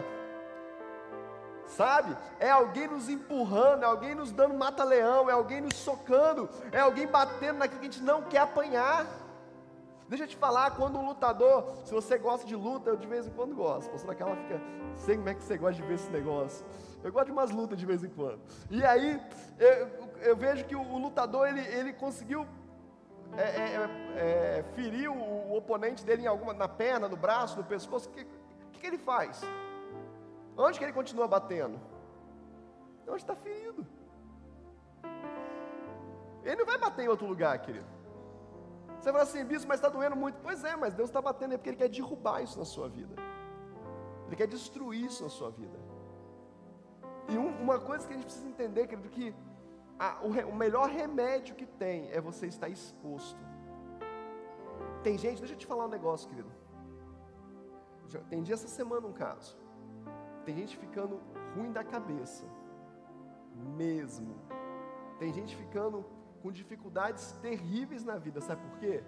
[1.68, 2.16] Sabe?
[2.40, 7.08] É alguém nos empurrando, é alguém nos dando mata-leão, é alguém nos socando, é alguém
[7.08, 9.08] batendo naquilo que a gente não quer apanhar.
[10.12, 13.28] Deixa eu te falar, quando um lutador, se você gosta de luta, eu de vez
[13.28, 13.88] em quando gosto.
[13.88, 14.62] A pastora fica,
[14.98, 16.66] sei como é que você gosta de ver esse negócio.
[17.02, 18.42] Eu gosto de umas lutas de vez em quando.
[18.70, 19.22] E aí,
[19.58, 19.88] eu,
[20.20, 22.46] eu vejo que o, o, lutador, ele, ele conseguiu
[23.38, 27.58] é, é, é, é ferir o, o, oponente dele em alguma, na perna, no braço,
[27.58, 28.26] no pescoço, o que,
[28.74, 29.42] que, que ele faz?
[30.58, 31.80] Onde que ele continua batendo?
[33.08, 33.86] Onde está ferido.
[36.44, 37.86] Ele não vai bater em outro lugar, querido.
[39.00, 40.40] Você fala assim, bispo, mas está doendo muito.
[40.42, 43.16] Pois é, mas Deus está batendo é porque Ele quer derrubar isso na sua vida.
[44.28, 45.78] Ele quer destruir isso na sua vida.
[47.28, 49.36] E um, uma coisa que a gente precisa entender, querido, que
[50.00, 53.40] a, o, o melhor remédio que tem é você estar exposto.
[55.04, 56.52] Tem gente, deixa eu te falar um negócio, querido.
[58.08, 59.58] Já, tem dia essa semana um caso.
[60.46, 61.20] Tem gente ficando
[61.56, 62.46] ruim da cabeça.
[63.76, 64.36] Mesmo.
[65.20, 66.06] Tem gente ficando
[66.42, 68.42] com dificuldades terríveis na vida.
[68.42, 69.04] Sabe por quê?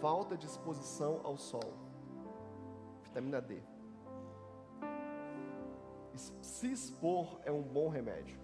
[0.00, 1.72] Falta de exposição ao sol.
[3.02, 3.62] Vitamina D.
[6.14, 8.38] Se expor é um bom remédio.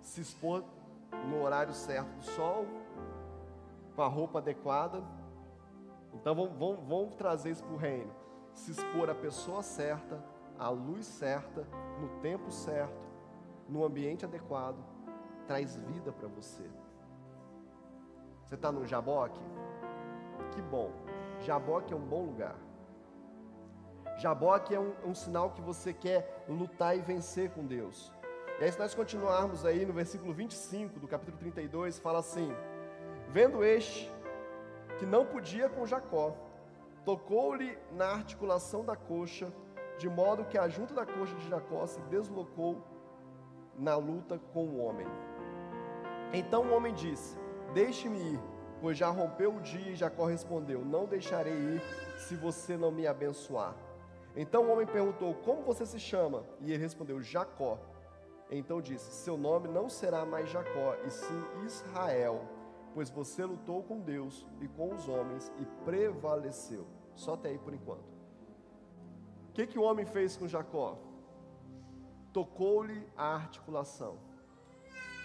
[0.00, 0.64] Se expor
[1.28, 2.66] no horário certo do sol,
[3.94, 5.02] com a roupa adequada.
[6.14, 8.12] Então vamos, vamos, vamos trazer isso para o reino.
[8.54, 10.22] Se expor à pessoa certa,
[10.62, 11.66] à luz certa,
[12.00, 13.02] no tempo certo,
[13.68, 14.78] no ambiente adequado,
[15.44, 16.70] traz vida para você.
[18.44, 19.40] Você está no Jaboque?
[20.52, 20.92] Que bom.
[21.40, 22.54] Jaboque é um bom lugar.
[24.18, 28.12] Jaboque é um, um, sinal que você quer lutar e vencer com Deus.
[28.60, 32.52] E aí, se nós continuarmos aí no versículo 25 do capítulo 32, fala assim:
[33.30, 34.08] Vendo este
[35.00, 36.36] que não podia com Jacó,
[37.04, 39.52] tocou-lhe na articulação da coxa,
[39.98, 42.82] de modo que a junta da coxa de Jacó se deslocou
[43.78, 45.06] na luta com o homem.
[46.32, 47.38] Então o homem disse:
[47.74, 48.40] Deixe-me ir,
[48.80, 49.92] pois já rompeu o dia.
[49.92, 51.82] E Jacó respondeu: Não deixarei ir
[52.18, 53.74] se você não me abençoar.
[54.34, 56.44] Então o homem perguntou: Como você se chama?
[56.60, 57.78] E ele respondeu: Jacó.
[58.50, 62.42] Então disse: Seu nome não será mais Jacó, e sim Israel,
[62.94, 66.86] pois você lutou com Deus e com os homens e prevaleceu.
[67.14, 68.11] Só até aí por enquanto.
[69.52, 70.98] O que, que o homem fez com Jacó?
[72.32, 74.18] Tocou-lhe a articulação,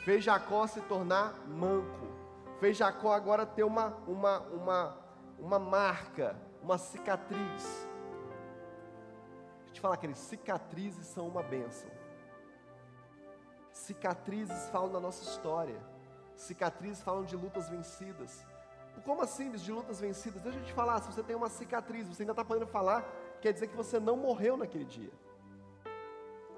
[0.04, 2.28] fez Jacó se tornar manco
[2.60, 4.98] fez Jacó agora ter uma, uma, uma,
[5.40, 7.88] uma marca, uma cicatriz.
[9.58, 11.90] Deixa eu te falar, que cicatrizes são uma bênção.
[13.72, 15.80] Cicatrizes falam da nossa história.
[16.36, 18.46] Cicatrizes falam de lutas vencidas.
[19.06, 20.42] Como assim de lutas vencidas?
[20.42, 23.06] Deixa eu te falar, se você tem uma cicatriz, você ainda está podendo falar,
[23.42, 25.12] quer dizer que você não morreu naquele dia.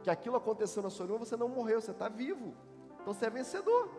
[0.03, 2.53] Que aquilo aconteceu na sua vida, você não morreu, você está vivo.
[3.01, 3.89] Então você é vencedor.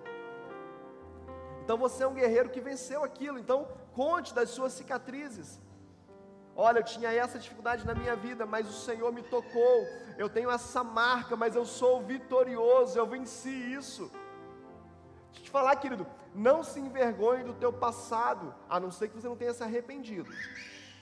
[1.62, 3.38] Então você é um guerreiro que venceu aquilo.
[3.38, 5.60] Então conte das suas cicatrizes.
[6.56, 9.86] Olha, eu tinha essa dificuldade na minha vida, mas o Senhor me tocou.
[10.18, 14.10] Eu tenho essa marca, mas eu sou vitorioso, eu venci isso.
[15.28, 19.14] Deixa eu te falar, querido, não se envergonhe do teu passado, a não ser que
[19.14, 20.30] você não tenha se arrependido.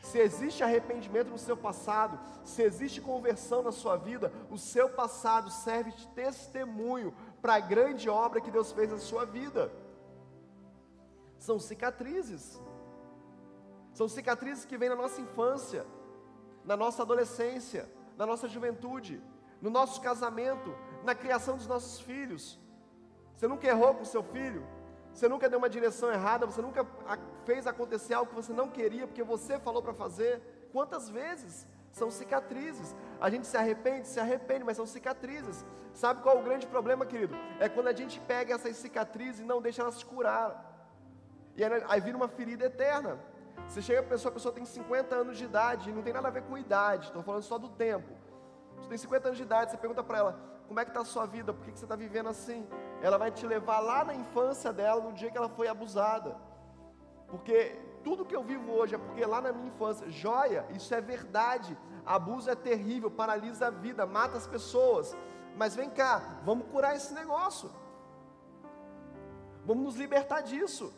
[0.02, 5.50] Se existe arrependimento no seu passado, se existe conversão na sua vida, o seu passado
[5.50, 9.70] serve de testemunho para a grande obra que Deus fez na sua vida
[11.38, 12.60] são cicatrizes.
[13.94, 15.86] São cicatrizes que vêm na nossa infância,
[16.64, 19.22] na nossa adolescência, na nossa juventude,
[19.60, 22.58] no nosso casamento, na criação dos nossos filhos.
[23.34, 24.66] Você nunca errou com seu filho?
[25.18, 26.46] Você nunca deu uma direção errada?
[26.46, 26.86] Você nunca
[27.44, 30.40] fez acontecer algo que você não queria porque você falou para fazer?
[30.72, 31.66] Quantas vezes?
[31.90, 32.94] São cicatrizes.
[33.20, 35.66] A gente se arrepende, se arrepende, mas são cicatrizes.
[35.92, 37.34] Sabe qual é o grande problema, querido?
[37.58, 40.52] É quando a gente pega essas cicatrizes e não deixa elas curar.
[41.56, 43.18] E aí, aí vira uma ferida eterna.
[43.66, 46.28] Você chega a pessoa, a pessoa tem 50 anos de idade, e não tem nada
[46.28, 48.14] a ver com idade, estou falando só do tempo.
[48.76, 51.04] Você tem 50 anos de idade, você pergunta para ela, como é que está a
[51.04, 52.64] sua vida, por que, que você está vivendo assim?
[53.02, 56.36] Ela vai te levar lá na infância dela, no dia que ela foi abusada.
[57.28, 61.00] Porque tudo que eu vivo hoje é porque lá na minha infância, joia, isso é
[61.00, 61.76] verdade.
[62.04, 65.16] Abuso é terrível, paralisa a vida, mata as pessoas.
[65.56, 67.70] Mas vem cá, vamos curar esse negócio.
[69.64, 70.92] Vamos nos libertar disso.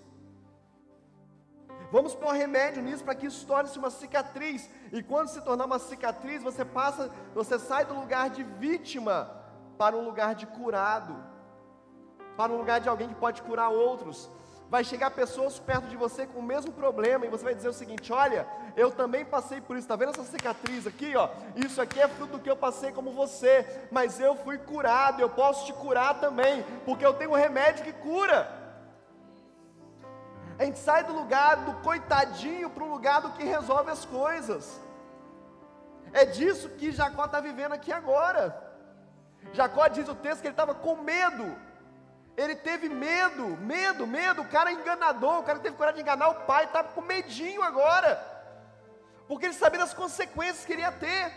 [1.91, 4.71] Vamos pôr remédio nisso para que isso torne-se uma cicatriz.
[4.93, 9.17] E quando se tornar uma cicatriz, você passa, você sai do lugar de vítima
[9.77, 11.17] para um lugar de curado,
[12.37, 14.29] para um lugar de alguém que pode curar outros.
[14.69, 17.73] Vai chegar pessoas perto de você com o mesmo problema e você vai dizer o
[17.73, 19.85] seguinte: Olha, eu também passei por isso.
[19.85, 21.17] Está vendo essa cicatriz aqui?
[21.17, 21.29] Ó?
[21.57, 25.21] Isso aqui é fruto do que eu passei como você, mas eu fui curado.
[25.21, 28.61] Eu posso te curar também, porque eu tenho um remédio que cura.
[30.57, 34.81] A gente sai do lugar do coitadinho para o lugar do que resolve as coisas.
[36.13, 38.71] É disso que Jacó está vivendo aqui agora.
[39.53, 41.57] Jacó diz o texto que ele estava com medo.
[42.41, 44.41] Ele teve medo, medo, medo.
[44.41, 47.63] O cara é enganador, o cara teve coragem de enganar o pai, estava com medinho
[47.63, 48.11] agora,
[49.29, 51.33] porque ele sabia das consequências que ele ia ter.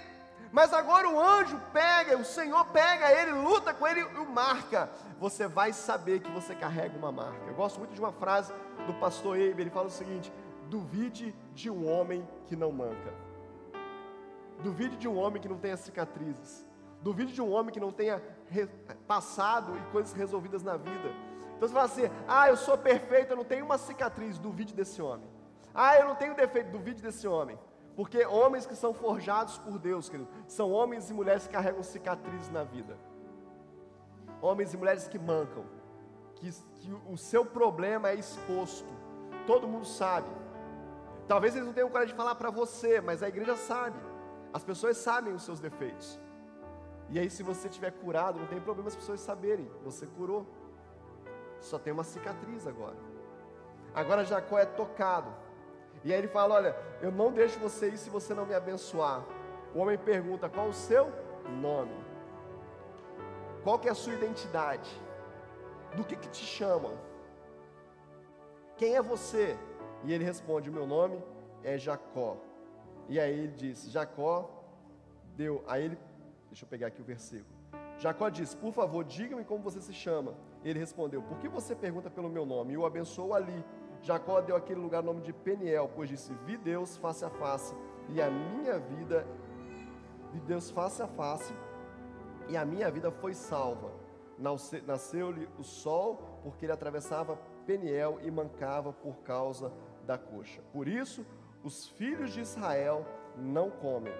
[0.49, 4.89] Mas agora o anjo pega, o Senhor pega ele, luta com ele e o marca.
[5.19, 7.47] Você vai saber que você carrega uma marca.
[7.47, 8.53] Eu gosto muito de uma frase
[8.87, 10.31] do pastor Eibe, ele fala o seguinte:
[10.69, 13.13] duvide de um homem que não manca.
[14.59, 16.65] Duvide de um homem que não tenha cicatrizes.
[17.01, 18.21] Duvide de um homem que não tenha
[19.07, 21.09] passado e coisas resolvidas na vida.
[21.55, 24.37] Então você fala assim: ah, eu sou perfeito, eu não tenho uma cicatriz.
[24.37, 25.27] Duvide desse homem.
[25.73, 26.71] Ah, eu não tenho defeito.
[26.71, 27.57] Duvide desse homem.
[27.95, 32.49] Porque homens que são forjados por Deus, querido, são homens e mulheres que carregam cicatrizes
[32.49, 32.97] na vida.
[34.41, 35.63] Homens e mulheres que mancam.
[36.35, 38.91] Que, que o seu problema é exposto.
[39.45, 40.27] Todo mundo sabe.
[41.27, 43.97] Talvez eles não tenham coragem de falar para você, mas a igreja sabe.
[44.51, 46.19] As pessoas sabem os seus defeitos.
[47.13, 49.69] E aí, se você tiver curado, não tem problema as pessoas saberem.
[49.83, 50.47] Você curou.
[51.61, 52.97] Só tem uma cicatriz agora.
[53.93, 55.31] Agora Jacó é tocado.
[56.03, 59.23] E aí ele fala: Olha, eu não deixo você ir se você não me abençoar.
[59.75, 61.11] O homem pergunta: Qual o seu
[61.61, 61.95] nome?
[63.63, 64.89] Qual que é a sua identidade?
[65.95, 66.97] Do que, que te chamam?
[68.75, 69.55] Quem é você?
[70.03, 71.23] E ele responde: O meu nome
[71.61, 72.37] é Jacó.
[73.07, 74.49] E aí ele diz: Jacó
[75.35, 75.63] deu.
[75.67, 75.97] Aí ele
[76.53, 77.57] Deixa eu pegar aqui o versículo.
[77.97, 80.35] Jacó disse: Por favor, diga-me como você se chama.
[80.63, 82.73] Ele respondeu: Por que você pergunta pelo meu nome?
[82.73, 83.65] E o abençoou ali.
[84.03, 87.75] Jacó deu aquele lugar o nome de Peniel, pois disse: Vi Deus face a face,
[88.07, 89.25] e a minha vida,
[90.31, 91.55] vi Deus face a face,
[92.47, 93.91] e a minha vida foi salva.
[94.85, 97.35] Nasceu-lhe o sol, porque ele atravessava
[97.65, 99.73] Peniel e mancava por causa
[100.05, 100.61] da coxa.
[100.71, 101.25] Por isso,
[101.63, 103.03] os filhos de Israel
[103.35, 104.13] não comem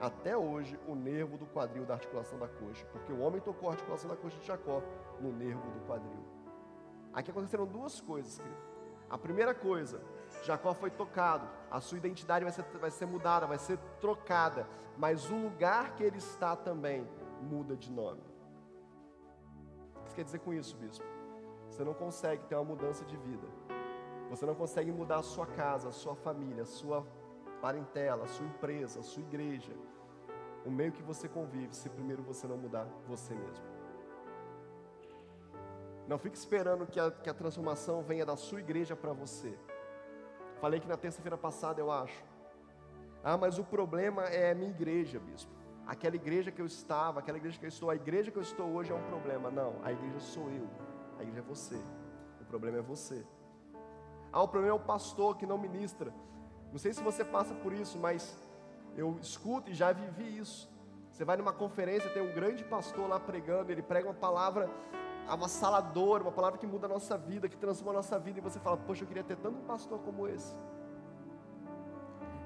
[0.00, 3.72] até hoje o nervo do quadril da articulação da coxa, porque o homem tocou a
[3.72, 4.82] articulação da coxa de Jacó
[5.20, 6.24] no nervo do quadril.
[7.12, 8.60] Aqui aconteceram duas coisas, querido.
[9.08, 10.02] A primeira coisa,
[10.42, 14.66] Jacó foi tocado, a sua identidade vai ser, vai ser mudada, vai ser trocada,
[14.98, 17.08] mas o lugar que ele está também
[17.40, 18.20] muda de nome.
[19.94, 21.04] O que você quer dizer com isso, bispo?
[21.70, 23.46] Você não consegue ter uma mudança de vida.
[24.30, 27.06] Você não consegue mudar a sua casa, a sua família, a sua
[27.60, 29.72] parentela, sua empresa, sua igreja,
[30.64, 33.64] o meio que você convive, se primeiro você não mudar você mesmo.
[36.08, 39.58] Não fique esperando que a, que a transformação venha da sua igreja para você.
[40.60, 42.24] Falei que na terça-feira passada, eu acho.
[43.22, 45.50] Ah, mas o problema é a minha igreja, bispo.
[45.86, 48.66] Aquela igreja que eu estava, aquela igreja que eu estou, a igreja que eu estou
[48.72, 49.50] hoje é um problema.
[49.50, 50.68] Não, a igreja sou eu.
[51.18, 51.80] A igreja é você.
[52.40, 53.24] O problema é você.
[54.32, 56.12] Ah, o problema é o pastor que não ministra.
[56.76, 58.36] Não sei se você passa por isso, mas
[58.98, 60.70] eu escuto e já vivi isso.
[61.10, 64.68] Você vai numa conferência, tem um grande pastor lá pregando, ele prega uma palavra
[65.26, 68.60] avassaladora, uma palavra que muda a nossa vida, que transforma a nossa vida, e você
[68.60, 70.54] fala: Poxa, eu queria ter tanto um pastor como esse.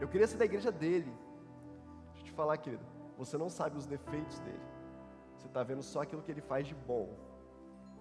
[0.01, 1.13] Eu queria ser da igreja dele.
[2.13, 2.85] Deixa eu te falar, querido,
[3.19, 4.63] você não sabe os defeitos dele.
[5.39, 7.09] Você está vendo só aquilo que ele faz de bom.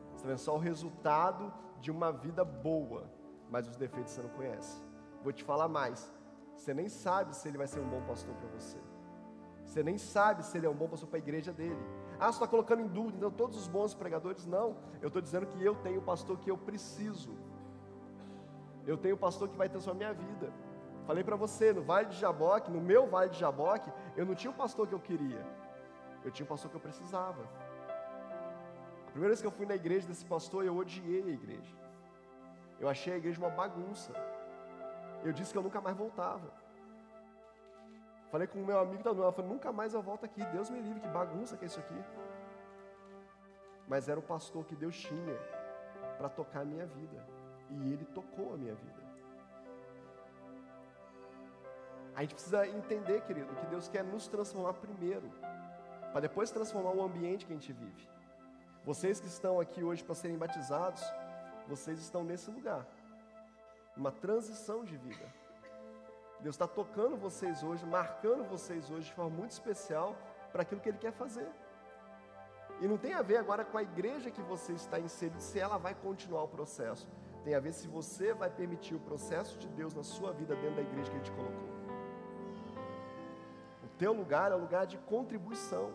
[0.09, 3.09] Você está vendo só o resultado de uma vida boa,
[3.49, 4.77] mas os defeitos você não conhece.
[5.23, 6.18] Vou te falar mais.
[6.59, 8.77] Você nem sabe se ele vai ser um bom pastor para você.
[9.63, 11.81] Você nem sabe se ele é um bom pastor para a igreja dele.
[12.19, 14.45] Ah, você está colocando em dúvida, então todos os bons pregadores?
[14.45, 14.75] Não.
[15.01, 17.33] Eu estou dizendo que eu tenho o pastor que eu preciso.
[18.85, 20.51] Eu tenho o pastor que vai transformar minha vida.
[21.07, 24.51] Falei para você, no Vale de Jaboque, no meu Vale de Jaboque, eu não tinha
[24.51, 25.45] o pastor que eu queria.
[26.25, 27.41] Eu tinha o pastor que eu precisava.
[29.07, 31.75] A primeira vez que eu fui na igreja desse pastor, eu odiei a igreja.
[32.81, 34.11] Eu achei a igreja uma bagunça.
[35.23, 36.51] Eu disse que eu nunca mais voltava.
[38.31, 40.79] Falei com o meu amigo da noiva, falei, nunca mais eu volto aqui, Deus me
[40.79, 41.99] livre, que bagunça que é isso aqui.
[43.87, 45.35] Mas era o pastor que Deus tinha
[46.17, 47.25] para tocar a minha vida.
[47.71, 49.09] E ele tocou a minha vida.
[52.15, 55.31] A gente precisa entender, querido, que Deus quer nos transformar primeiro,
[56.11, 58.09] para depois transformar o ambiente que a gente vive.
[58.85, 61.01] Vocês que estão aqui hoje para serem batizados,
[61.67, 62.85] vocês estão nesse lugar
[63.99, 65.25] uma transição de vida.
[66.39, 70.15] Deus está tocando vocês hoje, marcando vocês hoje de forma muito especial
[70.51, 71.49] para aquilo que Ele quer fazer.
[72.81, 75.77] E não tem a ver agora com a igreja que você está inserido, se ela
[75.77, 77.09] vai continuar o processo.
[77.43, 80.77] Tem a ver se você vai permitir o processo de Deus na sua vida dentro
[80.77, 81.69] da igreja que Ele te colocou.
[83.83, 85.91] O teu lugar é o lugar de contribuição,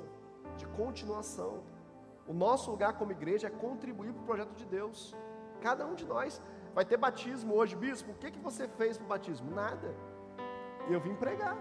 [0.58, 1.62] de continuação.
[2.26, 5.16] O nosso lugar como igreja é contribuir para o projeto de Deus.
[5.62, 6.40] Cada um de nós.
[6.74, 8.10] Vai ter batismo hoje, bispo.
[8.10, 9.50] O que, que você fez para o batismo?
[9.50, 9.94] Nada.
[10.90, 11.56] Eu vim pregar.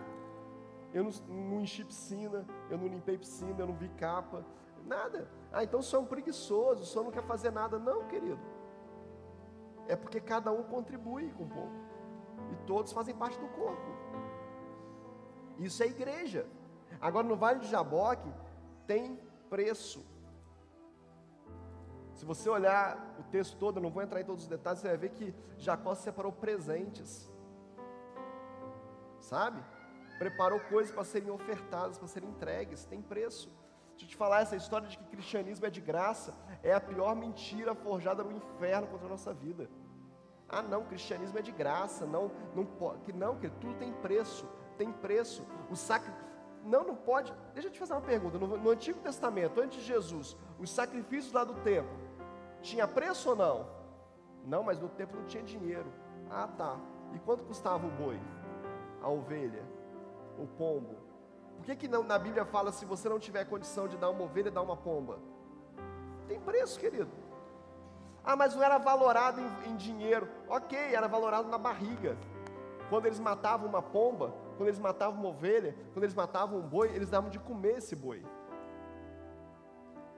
[0.92, 4.46] Eu não, não enchi piscina, eu não limpei piscina, eu não vi capa.
[4.86, 5.30] Nada.
[5.52, 7.78] Ah, então o senhor é um preguiçoso, o senhor não quer fazer nada.
[7.80, 8.40] Não, querido.
[9.88, 11.74] É porque cada um contribui com um pouco.
[12.52, 13.92] E todos fazem parte do corpo.
[15.60, 16.48] Isso é igreja.
[17.00, 18.32] Agora no Vale de Jaboque
[18.88, 20.06] tem preço.
[22.24, 24.88] Se você olhar o texto todo, eu não vou entrar em todos os detalhes, você
[24.88, 27.30] vai ver que Jacó separou presentes.
[29.20, 29.62] Sabe?
[30.18, 33.50] Preparou coisas para serem ofertadas, para serem entregues, tem preço.
[33.90, 37.14] Deixa eu te falar, essa história de que cristianismo é de graça é a pior
[37.14, 39.70] mentira forjada no inferno contra a nossa vida.
[40.48, 44.48] Ah, não, cristianismo é de graça, não, não pode, não, que tudo tem preço,
[44.78, 45.46] tem preço.
[45.70, 46.24] O sacrifício
[46.64, 47.34] não, não pode.
[47.54, 48.38] Deixa eu te fazer uma pergunta.
[48.40, 52.03] No, no, Antigo Testamento, antes de Jesus, os sacrifícios lá do templo,
[52.64, 53.68] tinha preço ou não?
[54.46, 55.92] Não, mas no templo não tinha dinheiro.
[56.30, 56.80] Ah, tá.
[57.14, 58.20] E quanto custava o boi?
[59.02, 59.64] A ovelha?
[60.40, 60.96] O pombo?
[61.58, 64.24] Por que, que não, na Bíblia fala se você não tiver condição de dar uma
[64.24, 65.20] ovelha, dar uma pomba?
[66.28, 67.12] Tem preço, querido.
[68.24, 70.28] Ah, mas não era valorado em, em dinheiro.
[70.48, 72.18] Ok, era valorado na barriga.
[72.90, 76.90] Quando eles matavam uma pomba, quando eles matavam uma ovelha, quando eles matavam um boi,
[76.96, 78.26] eles davam de comer esse boi.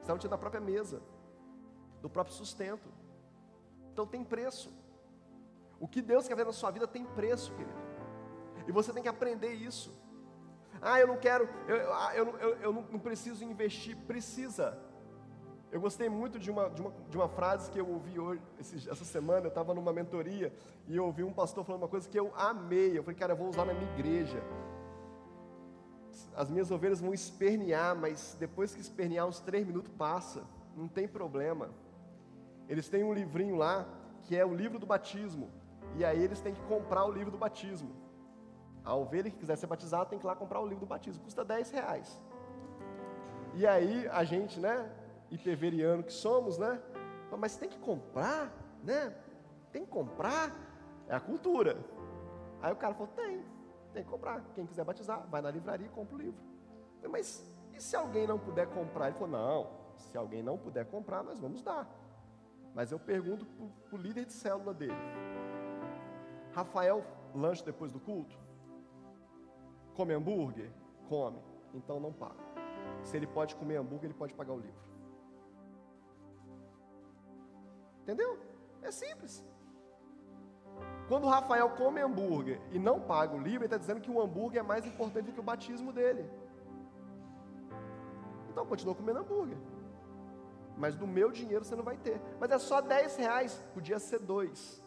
[0.02, 1.02] Estavam tirando da própria mesa,
[2.06, 2.88] do próprio sustento.
[3.92, 4.72] Então tem preço.
[5.80, 7.80] O que Deus quer ver na sua vida tem preço, querido.
[8.68, 9.92] E você tem que aprender isso.
[10.80, 13.98] Ah, eu não quero, eu, ah, eu, eu, eu não preciso investir.
[14.06, 14.78] Precisa.
[15.72, 19.04] Eu gostei muito de uma, de uma, de uma frase que eu ouvi hoje, essa
[19.04, 19.48] semana.
[19.48, 20.54] Eu estava numa mentoria
[20.88, 22.96] e eu ouvi um pastor falando uma coisa que eu amei.
[22.96, 24.44] Eu falei, cara, eu vou usar na minha igreja.
[26.36, 30.44] As minhas ovelhas vão espernear, mas depois que espernear, uns três minutos passa.
[30.78, 31.72] Não tem problema.
[32.68, 33.88] Eles têm um livrinho lá
[34.24, 35.50] que é o livro do batismo.
[35.96, 37.96] E aí eles têm que comprar o livro do batismo.
[38.84, 41.24] A ovelha que quiser ser batizada tem que ir lá comprar o livro do batismo.
[41.24, 42.22] Custa 10 reais.
[43.54, 44.92] E aí a gente, né?
[45.30, 46.82] ipeveriano que somos, né?
[47.38, 48.52] Mas tem que comprar,
[48.84, 49.14] né?
[49.72, 50.52] Tem que comprar.
[51.08, 51.78] É a cultura.
[52.62, 53.44] Aí o cara falou: tem,
[53.94, 54.42] tem que comprar.
[54.54, 56.42] Quem quiser batizar, vai na livraria e compra o livro.
[56.96, 59.08] Falei, Mas e se alguém não puder comprar?
[59.08, 61.88] Ele falou: não, se alguém não puder comprar, nós vamos dar.
[62.76, 64.94] Mas eu pergunto para o líder de célula dele:
[66.52, 68.38] Rafael, lanche depois do culto?
[69.96, 70.70] Come hambúrguer?
[71.08, 71.40] Come.
[71.74, 72.44] Então não paga.
[73.04, 74.86] Se ele pode comer hambúrguer, ele pode pagar o livro.
[78.02, 78.38] Entendeu?
[78.82, 79.44] É simples.
[81.08, 84.22] Quando o Rafael come hambúrguer e não paga o livro, ele está dizendo que o
[84.22, 86.30] hambúrguer é mais importante do que o batismo dele.
[88.50, 89.58] Então continua comendo hambúrguer.
[90.78, 92.20] Mas do meu dinheiro você não vai ter.
[92.40, 94.84] Mas é só 10 reais, podia ser dois.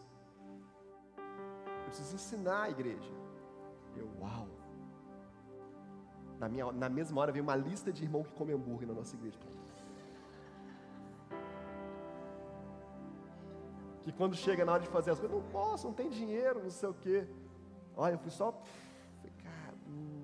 [1.17, 3.11] Eu preciso ensinar a igreja.
[3.95, 4.47] Eu, uau.
[6.37, 9.15] Na, minha, na mesma hora veio uma lista de irmãos que comem hambúrguer na nossa
[9.15, 9.37] igreja.
[14.11, 16.69] que quando chega na hora de fazer as coisas, não posso, não tem dinheiro, não
[16.69, 17.27] sei o quê.
[17.95, 18.51] Olha, eu fui só.
[19.43, 20.18] Cara, hum, hum.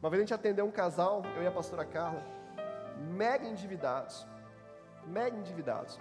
[0.00, 2.24] Uma vez a gente atendeu um casal, eu e a pastora Carla,
[3.16, 4.26] mega endividados.
[5.06, 5.98] Mega endividados.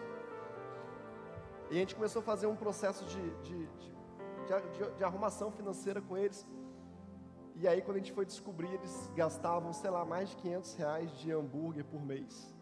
[1.69, 6.17] E a gente começou a fazer um processo de, de, de, de, arrumação financeira com
[6.17, 6.47] eles.
[7.55, 11.11] E aí, quando a gente foi descobrir, eles gastavam, sei lá, mais de 500 reais
[11.11, 12.55] de hambúrguer por mês.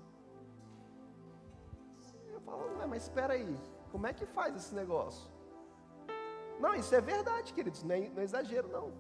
[2.43, 3.55] Fala, mas espera aí,
[3.91, 5.29] como é que faz esse negócio?
[6.59, 8.91] Não, isso é verdade, queridos, não é, não é exagero, não.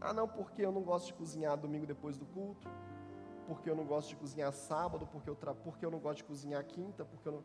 [0.00, 2.66] Ah, não, porque eu não gosto de cozinhar domingo depois do culto,
[3.46, 5.54] porque eu não gosto de cozinhar sábado, porque eu, tra...
[5.54, 7.44] porque eu não gosto de cozinhar quinta, porque eu não.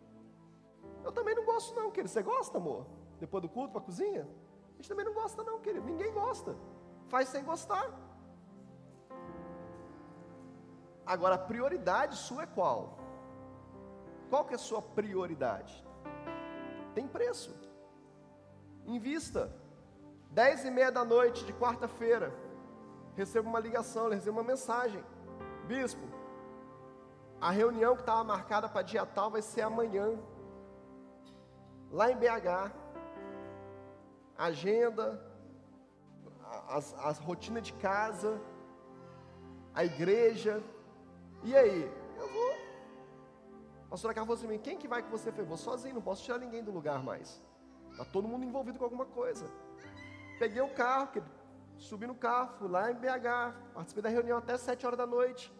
[1.04, 2.10] Eu também não gosto, não, querido.
[2.10, 2.86] Você gosta, amor?
[3.20, 4.28] Depois do culto para cozinha?
[4.74, 5.86] A gente também não gosta, não, querido.
[5.86, 6.56] Ninguém gosta.
[7.08, 7.90] Faz sem gostar.
[11.06, 12.98] Agora, a prioridade sua é qual?
[14.30, 15.86] Qual que é a sua prioridade?
[16.94, 17.54] Tem preço.
[18.86, 19.54] Invista.
[20.32, 22.34] Dez e meia da noite de quarta-feira,
[23.16, 25.04] recebo uma ligação, recebo uma mensagem.
[25.68, 26.06] Bispo,
[27.40, 30.18] a reunião que estava marcada para dia tal vai ser amanhã,
[31.92, 32.72] lá em BH.
[34.38, 35.22] Agenda,
[36.68, 38.40] as, as rotinas de casa,
[39.74, 40.62] a igreja.
[41.44, 41.92] E aí?
[42.18, 42.66] Eu vou
[43.90, 45.32] pastora Carla falou assim: quem que vai com você?
[45.32, 47.42] Falei, vou sozinho, não posso tirar ninguém do lugar mais.
[47.92, 49.46] Está todo mundo envolvido com alguma coisa.
[50.38, 51.08] Peguei o carro,
[51.78, 55.54] subi no carro, fui lá em BH, participei da reunião até 7 horas da noite.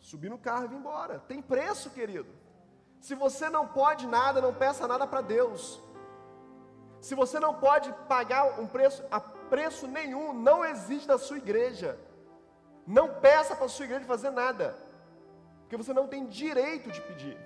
[0.00, 1.18] Subi no carro e vim embora.
[1.20, 2.28] Tem preço, querido.
[3.00, 5.82] Se você não pode nada, não peça nada para Deus.
[7.00, 11.98] Se você não pode pagar um preço, a preço nenhum, não existe na sua igreja.
[12.86, 14.76] Não peça para a sua igreja fazer nada,
[15.60, 17.38] porque você não tem direito de pedir.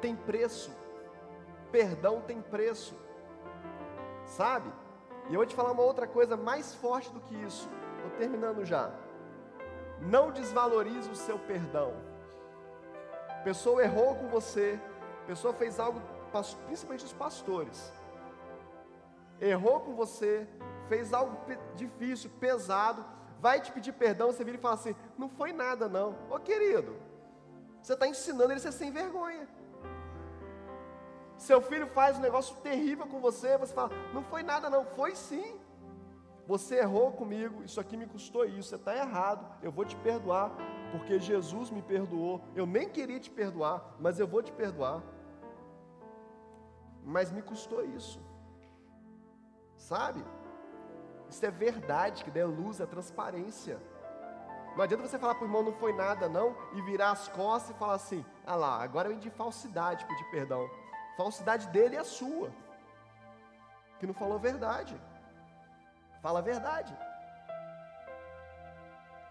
[0.00, 0.70] Tem preço,
[1.70, 2.94] perdão tem preço,
[4.26, 4.70] sabe?
[5.28, 8.64] E eu vou te falar uma outra coisa mais forte do que isso, estou terminando
[8.64, 8.90] já.
[10.00, 11.92] Não desvalorize o seu perdão.
[13.28, 14.78] A pessoa errou com você,
[15.22, 16.00] a pessoa fez algo,
[16.66, 17.92] principalmente os pastores,
[19.40, 20.46] errou com você,
[20.88, 21.36] fez algo
[21.74, 23.04] difícil, pesado,
[23.40, 26.16] vai te pedir perdão, você vira e fala assim: não foi nada, não.
[26.30, 26.96] Ô querido,
[27.82, 29.48] você está ensinando ele a ser sem vergonha.
[31.42, 34.84] Seu filho faz um negócio terrível com você, você fala: não foi nada, não.
[34.84, 35.58] Foi sim.
[36.46, 40.50] Você errou comigo, isso aqui me custou isso, você está errado, eu vou te perdoar,
[40.90, 42.40] porque Jesus me perdoou.
[42.54, 45.02] Eu nem queria te perdoar, mas eu vou te perdoar.
[47.04, 48.20] Mas me custou isso,
[49.76, 50.24] sabe?
[51.28, 53.80] Isso é verdade, que dê luz, é transparência.
[54.76, 57.74] Não adianta você falar para o irmão não foi nada, não, e virar as costas
[57.74, 60.68] e falar assim: ah lá, agora eu de falsidade pedir perdão.
[61.16, 62.50] Falsidade dele é a sua,
[63.98, 64.94] que não falou verdade.
[66.22, 66.96] Fala a verdade.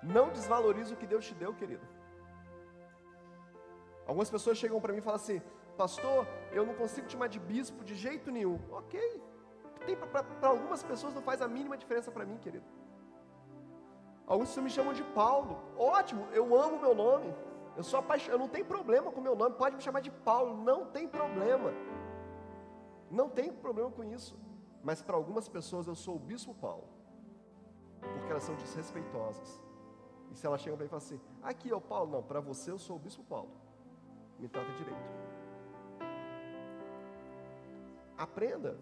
[0.02, 1.86] Não desvalorize o que Deus te deu, querido.
[4.06, 5.42] Algumas pessoas chegam para mim e falam assim:
[5.78, 8.60] Pastor, eu não consigo te chamar de bispo de jeito nenhum.
[8.72, 9.00] Ok,
[10.40, 12.66] para algumas pessoas não faz a mínima diferença para mim, querido.
[14.28, 15.60] Alguns me chamam de Paulo.
[15.78, 17.34] Ótimo, eu amo meu nome.
[17.82, 19.56] Eu sou apaixonado, eu não tenho problema com meu nome.
[19.56, 21.72] Pode me chamar de Paulo, não tem problema.
[23.10, 24.40] Não tem problema com isso.
[24.84, 26.88] Mas para algumas pessoas eu sou o bispo Paulo.
[28.00, 29.60] Porque elas são desrespeitosas.
[30.30, 32.40] E se elas chegam para mim e falam assim: "Aqui é o Paulo, não, para
[32.40, 33.50] você eu sou o bispo Paulo".
[34.38, 35.10] Me trata direito.
[38.16, 38.78] Aprenda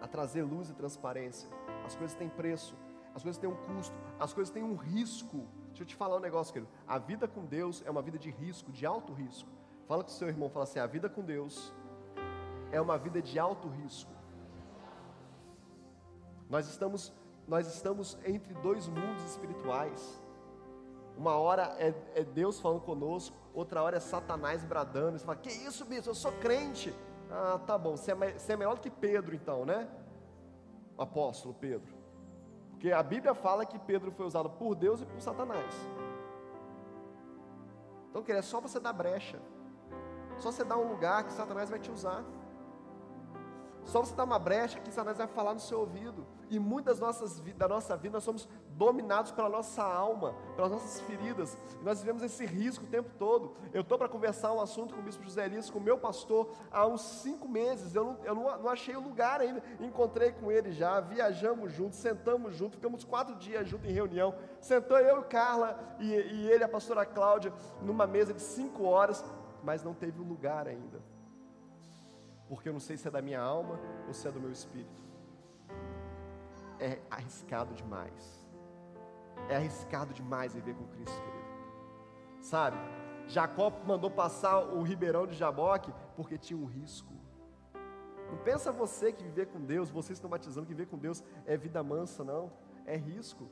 [0.00, 1.50] a trazer luz e transparência.
[1.84, 2.74] As coisas têm preço,
[3.14, 5.46] as coisas têm um custo, as coisas têm um risco.
[5.72, 6.70] Deixa eu te falar um negócio, querido.
[6.86, 9.48] A vida com Deus é uma vida de risco, de alto risco.
[9.88, 11.72] Fala com o seu irmão, fala assim: a vida com Deus
[12.70, 14.12] é uma vida de alto risco.
[16.50, 17.10] Nós estamos,
[17.48, 20.20] nós estamos entre dois mundos espirituais.
[21.16, 25.18] Uma hora é, é Deus falando conosco, outra hora é Satanás bradando.
[25.18, 26.10] Você fala: Que isso, bicho?
[26.10, 26.94] Eu sou crente.
[27.30, 29.88] Ah, tá bom, você é, você é melhor do que Pedro então, né?
[30.98, 32.01] Apóstolo Pedro.
[32.82, 35.72] Porque a Bíblia fala que Pedro foi usado por Deus e por Satanás.
[38.10, 39.40] Então, querido, é só você dar brecha.
[40.40, 42.24] Só você dar um lugar que Satanás vai te usar.
[43.84, 46.26] Só você dar uma brecha que Satanás vai falar no seu ouvido.
[46.52, 48.46] E muitas nossas, da nossa vida nós somos
[48.76, 51.56] dominados pela nossa alma, pelas nossas feridas.
[51.80, 53.54] E nós vivemos esse risco o tempo todo.
[53.72, 56.50] Eu estou para conversar um assunto com o bispo José Elias, com o meu pastor,
[56.70, 57.94] há uns cinco meses.
[57.94, 59.62] Eu não, eu não, não achei o lugar ainda.
[59.80, 64.34] Encontrei com ele já, viajamos juntos, sentamos juntos, ficamos quatro dias juntos em reunião.
[64.60, 67.50] Sentou eu e Carla e, e ele, a pastora Cláudia,
[67.80, 69.24] numa mesa de cinco horas,
[69.64, 71.00] mas não teve o lugar ainda
[72.48, 75.11] porque eu não sei se é da minha alma ou se é do meu espírito.
[76.78, 78.48] É arriscado demais.
[79.48, 81.42] É arriscado demais viver com Cristo, querido.
[82.40, 82.76] Sabe?
[83.28, 87.12] Jacó mandou passar o ribeirão de Jaboque porque tinha um risco.
[88.30, 91.56] Não pensa você que viver com Deus, vocês estão batizando que viver com Deus é
[91.56, 92.50] vida mansa, não.
[92.86, 93.48] É risco.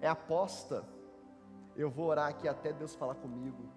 [0.00, 0.84] É aposta.
[1.76, 3.68] Eu vou orar aqui até Deus falar comigo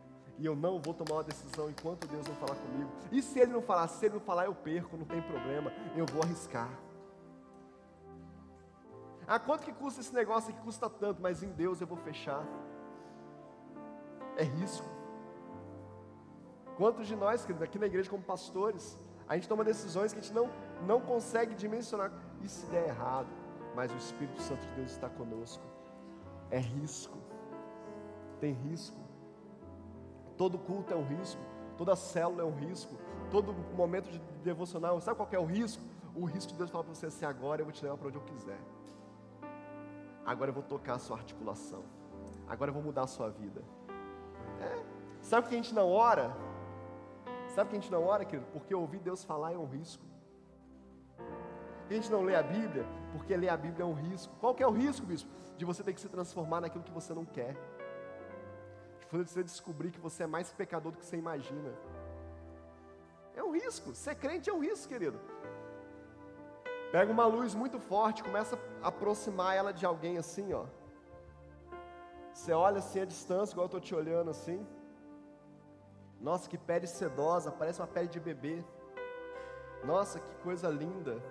[0.41, 2.89] e eu não vou tomar uma decisão enquanto Deus não falar comigo.
[3.11, 6.03] E se Ele não falar, se Ele não falar, eu perco, não tem problema, eu
[6.07, 6.67] vou arriscar.
[9.27, 10.61] Ah, quanto que custa esse negócio aqui?
[10.61, 12.43] Custa tanto, mas em Deus eu vou fechar.
[14.37, 14.87] É risco.
[16.77, 18.97] Quantos de nós, querido, aqui na igreja como pastores,
[19.27, 20.49] a gente toma decisões que a gente não,
[20.85, 22.11] não consegue dimensionar.
[22.41, 23.27] E se der errado?
[23.75, 25.63] Mas o Espírito Santo de Deus está conosco.
[26.49, 27.17] É risco.
[28.39, 28.99] Tem risco.
[30.41, 31.39] Todo culto é um risco,
[31.77, 32.95] toda célula é um risco,
[33.29, 35.83] todo momento de devocional, sabe qual é o risco?
[36.15, 38.17] O risco de Deus falar para você assim: agora eu vou te levar para onde
[38.17, 38.59] eu quiser,
[40.31, 41.83] agora eu vou tocar a sua articulação,
[42.47, 43.61] agora eu vou mudar a sua vida.
[44.59, 44.83] É.
[45.21, 46.35] Sabe que a gente não ora?
[47.49, 48.47] Sabe que a gente não ora, querido?
[48.51, 50.03] Porque ouvir Deus falar é um risco.
[51.89, 54.33] A gente não lê a Bíblia, porque ler a Bíblia é um risco.
[54.39, 55.29] Qual que é o risco, bispo?
[55.57, 57.55] De você ter que se transformar naquilo que você não quer
[59.17, 61.73] você descobrir que você é mais pecador do que você imagina.
[63.35, 63.93] É um risco.
[63.93, 65.19] Ser crente é um risco, querido.
[66.91, 70.65] Pega uma luz muito forte, começa a aproximar ela de alguém assim, ó.
[72.33, 74.65] Você olha assim a distância, igual eu estou te olhando assim.
[76.19, 78.63] Nossa, que pele sedosa, parece uma pele de bebê.
[79.83, 81.21] Nossa, que coisa linda.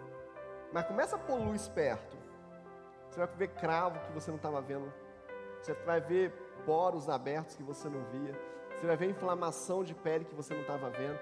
[0.72, 2.16] Mas começa a pôr luz perto.
[3.08, 4.92] Você vai ver cravo que você não estava vendo.
[5.60, 6.32] Você vai ver
[6.64, 8.34] poros abertos que você não via.
[8.76, 11.18] Você vai ver inflamação de pele que você não estava vendo.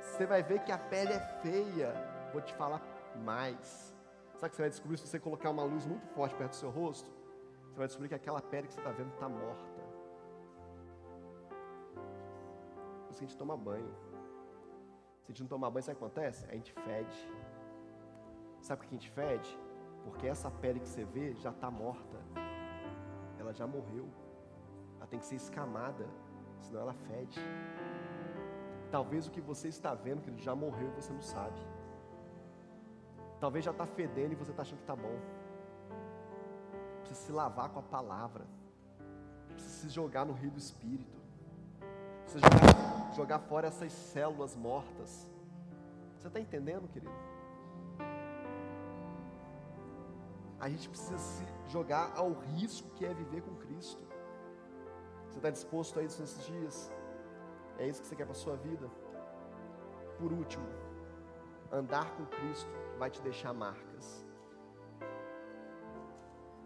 [0.00, 1.94] Você vai ver que a pele é feia.
[2.32, 2.80] Vou te falar
[3.16, 3.94] mais.
[4.36, 6.70] Sabe que você vai descobrir se você colocar uma luz muito forte perto do seu
[6.70, 7.10] rosto?
[7.70, 9.80] Você vai descobrir que aquela pele que você está vendo está morta.
[13.04, 13.94] Por isso que a gente toma banho.
[15.22, 16.46] Se a gente não tomar banho, sabe o que acontece?
[16.46, 17.30] A gente fede.
[18.60, 19.58] Sabe por que a gente fede?
[20.04, 22.18] Porque essa pele que você vê já está morta.
[23.38, 24.08] Ela já morreu.
[24.98, 26.06] Ela tem que ser escamada,
[26.60, 27.40] senão ela fede.
[28.90, 31.60] Talvez o que você está vendo, que ele já morreu você não sabe.
[33.40, 35.18] Talvez já está fedendo e você está achando que está bom.
[37.00, 38.46] Precisa se lavar com a palavra.
[39.48, 41.20] Precisa se jogar no rio do Espírito.
[42.22, 45.30] Precisa jogar, jogar fora essas células mortas.
[46.18, 47.12] Você está entendendo, querido?
[50.58, 54.02] A gente precisa se jogar ao risco que é viver com Cristo.
[55.28, 56.90] Você está disposto a isso nesses dias?
[57.78, 58.90] É isso que você quer para a sua vida?
[60.18, 60.66] Por último,
[61.70, 64.26] andar com Cristo vai te deixar marcas.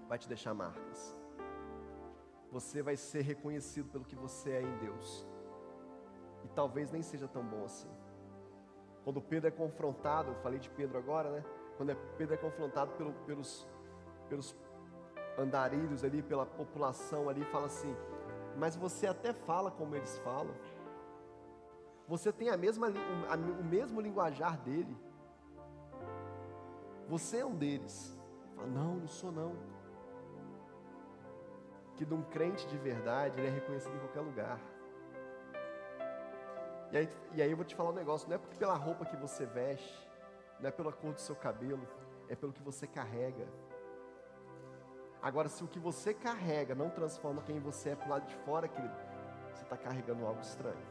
[0.08, 1.16] Vai te deixar marcas.
[2.50, 5.26] Você vai ser reconhecido pelo que você é em Deus.
[6.44, 7.90] E talvez nem seja tão bom assim.
[9.04, 11.44] Quando Pedro é confrontado, eu falei de Pedro agora, né?
[11.76, 13.66] Quando Pedro é confrontado pelo, pelos,
[14.28, 14.56] pelos
[15.38, 17.96] andarilhos ali, pela população ali, fala assim:
[18.56, 20.54] Mas você até fala como eles falam.
[22.08, 24.96] Você tem a mesma, o mesmo linguajar dele.
[27.10, 28.16] Você é um deles.
[28.54, 29.56] Fala, não, não sou não.
[31.96, 34.60] Que de um crente de verdade, ele é reconhecido em qualquer lugar.
[36.92, 39.04] E aí, e aí eu vou te falar um negócio, não é porque pela roupa
[39.04, 40.08] que você veste,
[40.60, 41.84] não é pela cor do seu cabelo,
[42.28, 43.48] é pelo que você carrega.
[45.20, 48.68] Agora, se o que você carrega não transforma quem você é para lado de fora,
[48.68, 48.94] querido,
[49.52, 50.86] você está carregando algo estranho.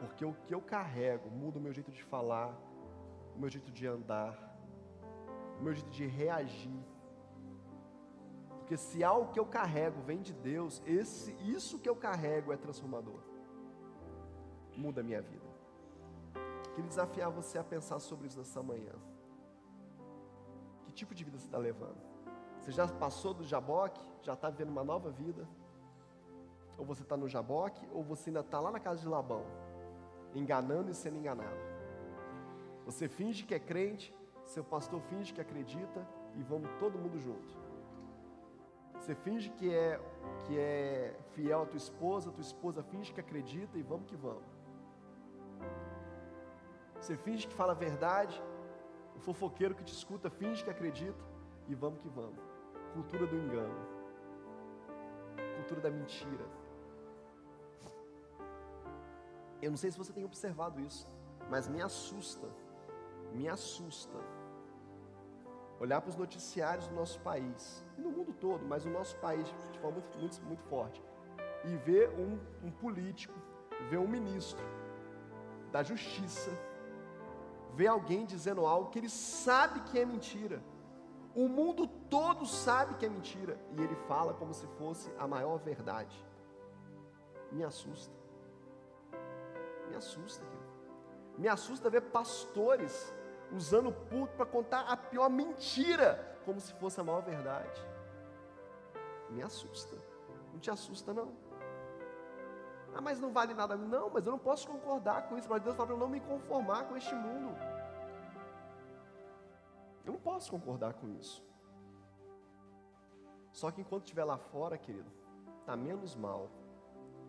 [0.00, 2.58] Porque o que eu carrego muda o meu jeito de falar,
[3.40, 4.34] o meu jeito de andar,
[5.58, 6.84] o meu jeito de reagir.
[8.58, 12.56] Porque se algo que eu carrego vem de Deus, esse, isso que eu carrego é
[12.58, 13.18] transformador.
[14.76, 15.48] Muda a minha vida.
[16.74, 18.92] Queria desafiar você a pensar sobre isso nessa manhã.
[20.84, 21.96] Que tipo de vida você está levando?
[22.60, 24.06] Você já passou do jaboque?
[24.20, 25.48] Já está vivendo uma nova vida?
[26.76, 27.88] Ou você está no jaboque?
[27.90, 29.46] Ou você ainda está lá na casa de Labão,
[30.34, 31.69] enganando e sendo enganado?
[32.90, 34.12] Você finge que é crente,
[34.44, 37.52] seu pastor finge que acredita e vamos todo mundo junto.
[38.94, 40.00] Você finge que é
[40.40, 44.42] que é fiel à tua esposa, tua esposa finge que acredita e vamos que vamos.
[47.00, 48.42] Você finge que fala a verdade,
[49.14, 51.24] o fofoqueiro que te escuta finge que acredita
[51.68, 52.42] e vamos que vamos.
[52.92, 53.86] Cultura do engano.
[55.58, 56.46] Cultura da mentira.
[59.62, 61.06] Eu não sei se você tem observado isso,
[61.48, 62.48] mas me assusta
[63.32, 64.18] me assusta
[65.78, 69.46] olhar para os noticiários do nosso país, e no mundo todo, mas no nosso país
[69.72, 71.02] de forma muito, muito, muito forte,
[71.64, 73.34] e ver um, um político,
[73.88, 74.62] ver um ministro
[75.72, 76.50] da justiça,
[77.74, 80.62] ver alguém dizendo algo que ele sabe que é mentira.
[81.34, 85.58] O mundo todo sabe que é mentira e ele fala como se fosse a maior
[85.58, 86.16] verdade.
[87.52, 88.12] Me assusta.
[89.88, 90.70] Me assusta, querido.
[91.38, 93.14] Me assusta ver pastores
[93.52, 97.80] usando o púlpito para contar a pior mentira, como se fosse a maior verdade.
[99.30, 99.96] Me assusta.
[100.52, 101.32] Não te assusta, não.
[102.94, 103.76] Ah, mas não vale nada.
[103.76, 105.48] Não, mas eu não posso concordar com isso.
[105.48, 107.56] Mas Deus fala para eu não me conformar com este mundo.
[110.04, 111.44] Eu não posso concordar com isso.
[113.52, 115.10] Só que enquanto estiver lá fora, querido,
[115.60, 116.48] está menos mal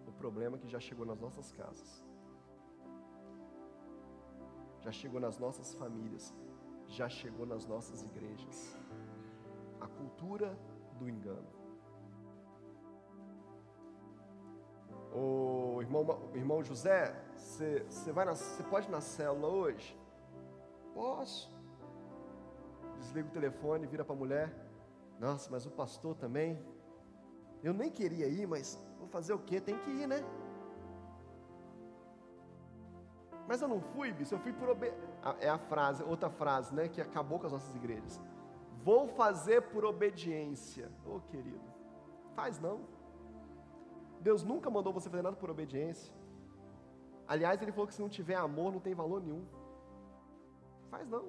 [0.07, 2.11] o problema que já chegou nas nossas casas
[4.82, 6.34] já chegou nas nossas famílias,
[6.88, 8.75] já chegou nas nossas igrejas.
[9.79, 10.57] A cultura
[10.99, 11.47] do engano.
[15.13, 19.99] O irmão, irmão José, você pode ir na célula hoje?
[20.93, 21.51] Posso.
[22.99, 24.53] Desliga o telefone, vira para a mulher.
[25.19, 26.63] Nossa, mas o pastor também.
[27.63, 29.59] Eu nem queria ir, mas vou fazer o quê?
[29.59, 30.23] Tem que ir, né?
[33.51, 35.09] Mas eu não fui, bicho, eu fui por obediência.
[35.41, 38.17] É a frase, outra frase, né, que acabou com as nossas igrejas.
[38.81, 40.89] Vou fazer por obediência.
[41.05, 41.59] Ô oh, querido,
[42.33, 42.79] faz não.
[44.21, 46.13] Deus nunca mandou você fazer nada por obediência.
[47.27, 49.45] Aliás, ele falou que se não tiver amor, não tem valor nenhum.
[50.89, 51.25] Faz não.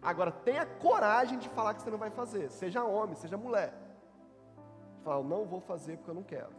[0.00, 2.50] Agora, tenha coragem de falar que você não vai fazer.
[2.50, 3.74] Seja homem, seja mulher.
[5.04, 6.54] Fala, não vou fazer porque eu não quero.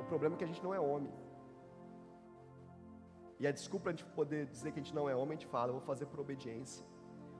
[0.00, 1.29] O problema é que a gente não é homem.
[3.40, 5.46] E a desculpa a gente poder dizer que a gente não é homem, a gente
[5.46, 6.84] fala, eu vou fazer por obediência.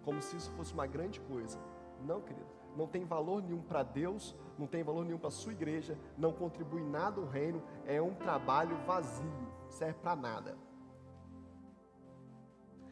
[0.02, 1.60] Como se isso fosse uma grande coisa.
[2.02, 2.48] Não, querido.
[2.74, 6.32] Não tem valor nenhum para Deus, não tem valor nenhum para a sua igreja, não
[6.32, 10.56] contribui nada ao reino, é um trabalho vazio, serve para nada.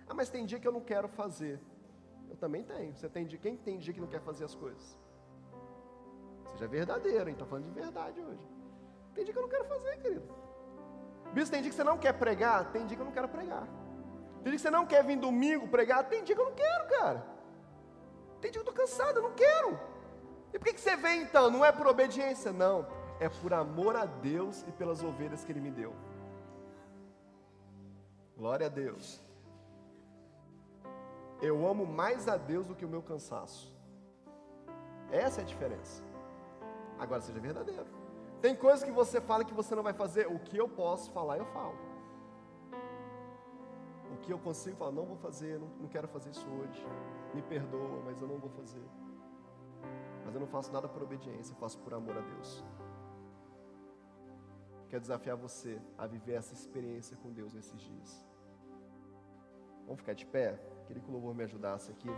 [0.06, 1.58] Ah, mas tem dia que eu não quero fazer.
[2.28, 2.94] Eu também tenho.
[2.94, 4.98] Você tem dia, quem tem dia que não quer fazer as coisas?
[6.44, 7.32] Seja verdadeiro, hein?
[7.32, 8.46] Estou falando de verdade hoje.
[9.14, 10.47] Tem dia que eu não quero fazer, querido.
[11.32, 12.72] Bispo, tem dia que você não quer pregar?
[12.72, 13.66] Tem dia que eu não quero pregar.
[14.42, 16.04] Tem dia que você não quer vir domingo pregar?
[16.08, 17.24] Tem dia que eu não quero, cara.
[18.40, 19.78] Tem dia que eu estou cansado, eu não quero.
[20.52, 21.50] E por que, que você vem então?
[21.50, 22.52] Não é por obediência?
[22.52, 22.86] Não.
[23.20, 25.92] É por amor a Deus e pelas ovelhas que Ele me deu.
[28.36, 29.20] Glória a Deus.
[31.42, 33.72] Eu amo mais a Deus do que o meu cansaço.
[35.10, 36.02] Essa é a diferença.
[36.98, 37.97] Agora seja verdadeiro.
[38.40, 40.26] Tem coisas que você fala que você não vai fazer.
[40.28, 41.76] O que eu posso falar, eu falo.
[44.12, 46.86] O que eu consigo falar, não vou fazer, não, não quero fazer isso hoje.
[47.34, 48.84] Me perdoa, mas eu não vou fazer.
[50.24, 52.64] Mas eu não faço nada por obediência, eu faço por amor a Deus.
[54.88, 58.26] Quero desafiar você a viver essa experiência com Deus nesses dias.
[59.84, 60.58] Vamos ficar de pé?
[60.86, 62.08] Queria que o louvor me ajudasse aqui.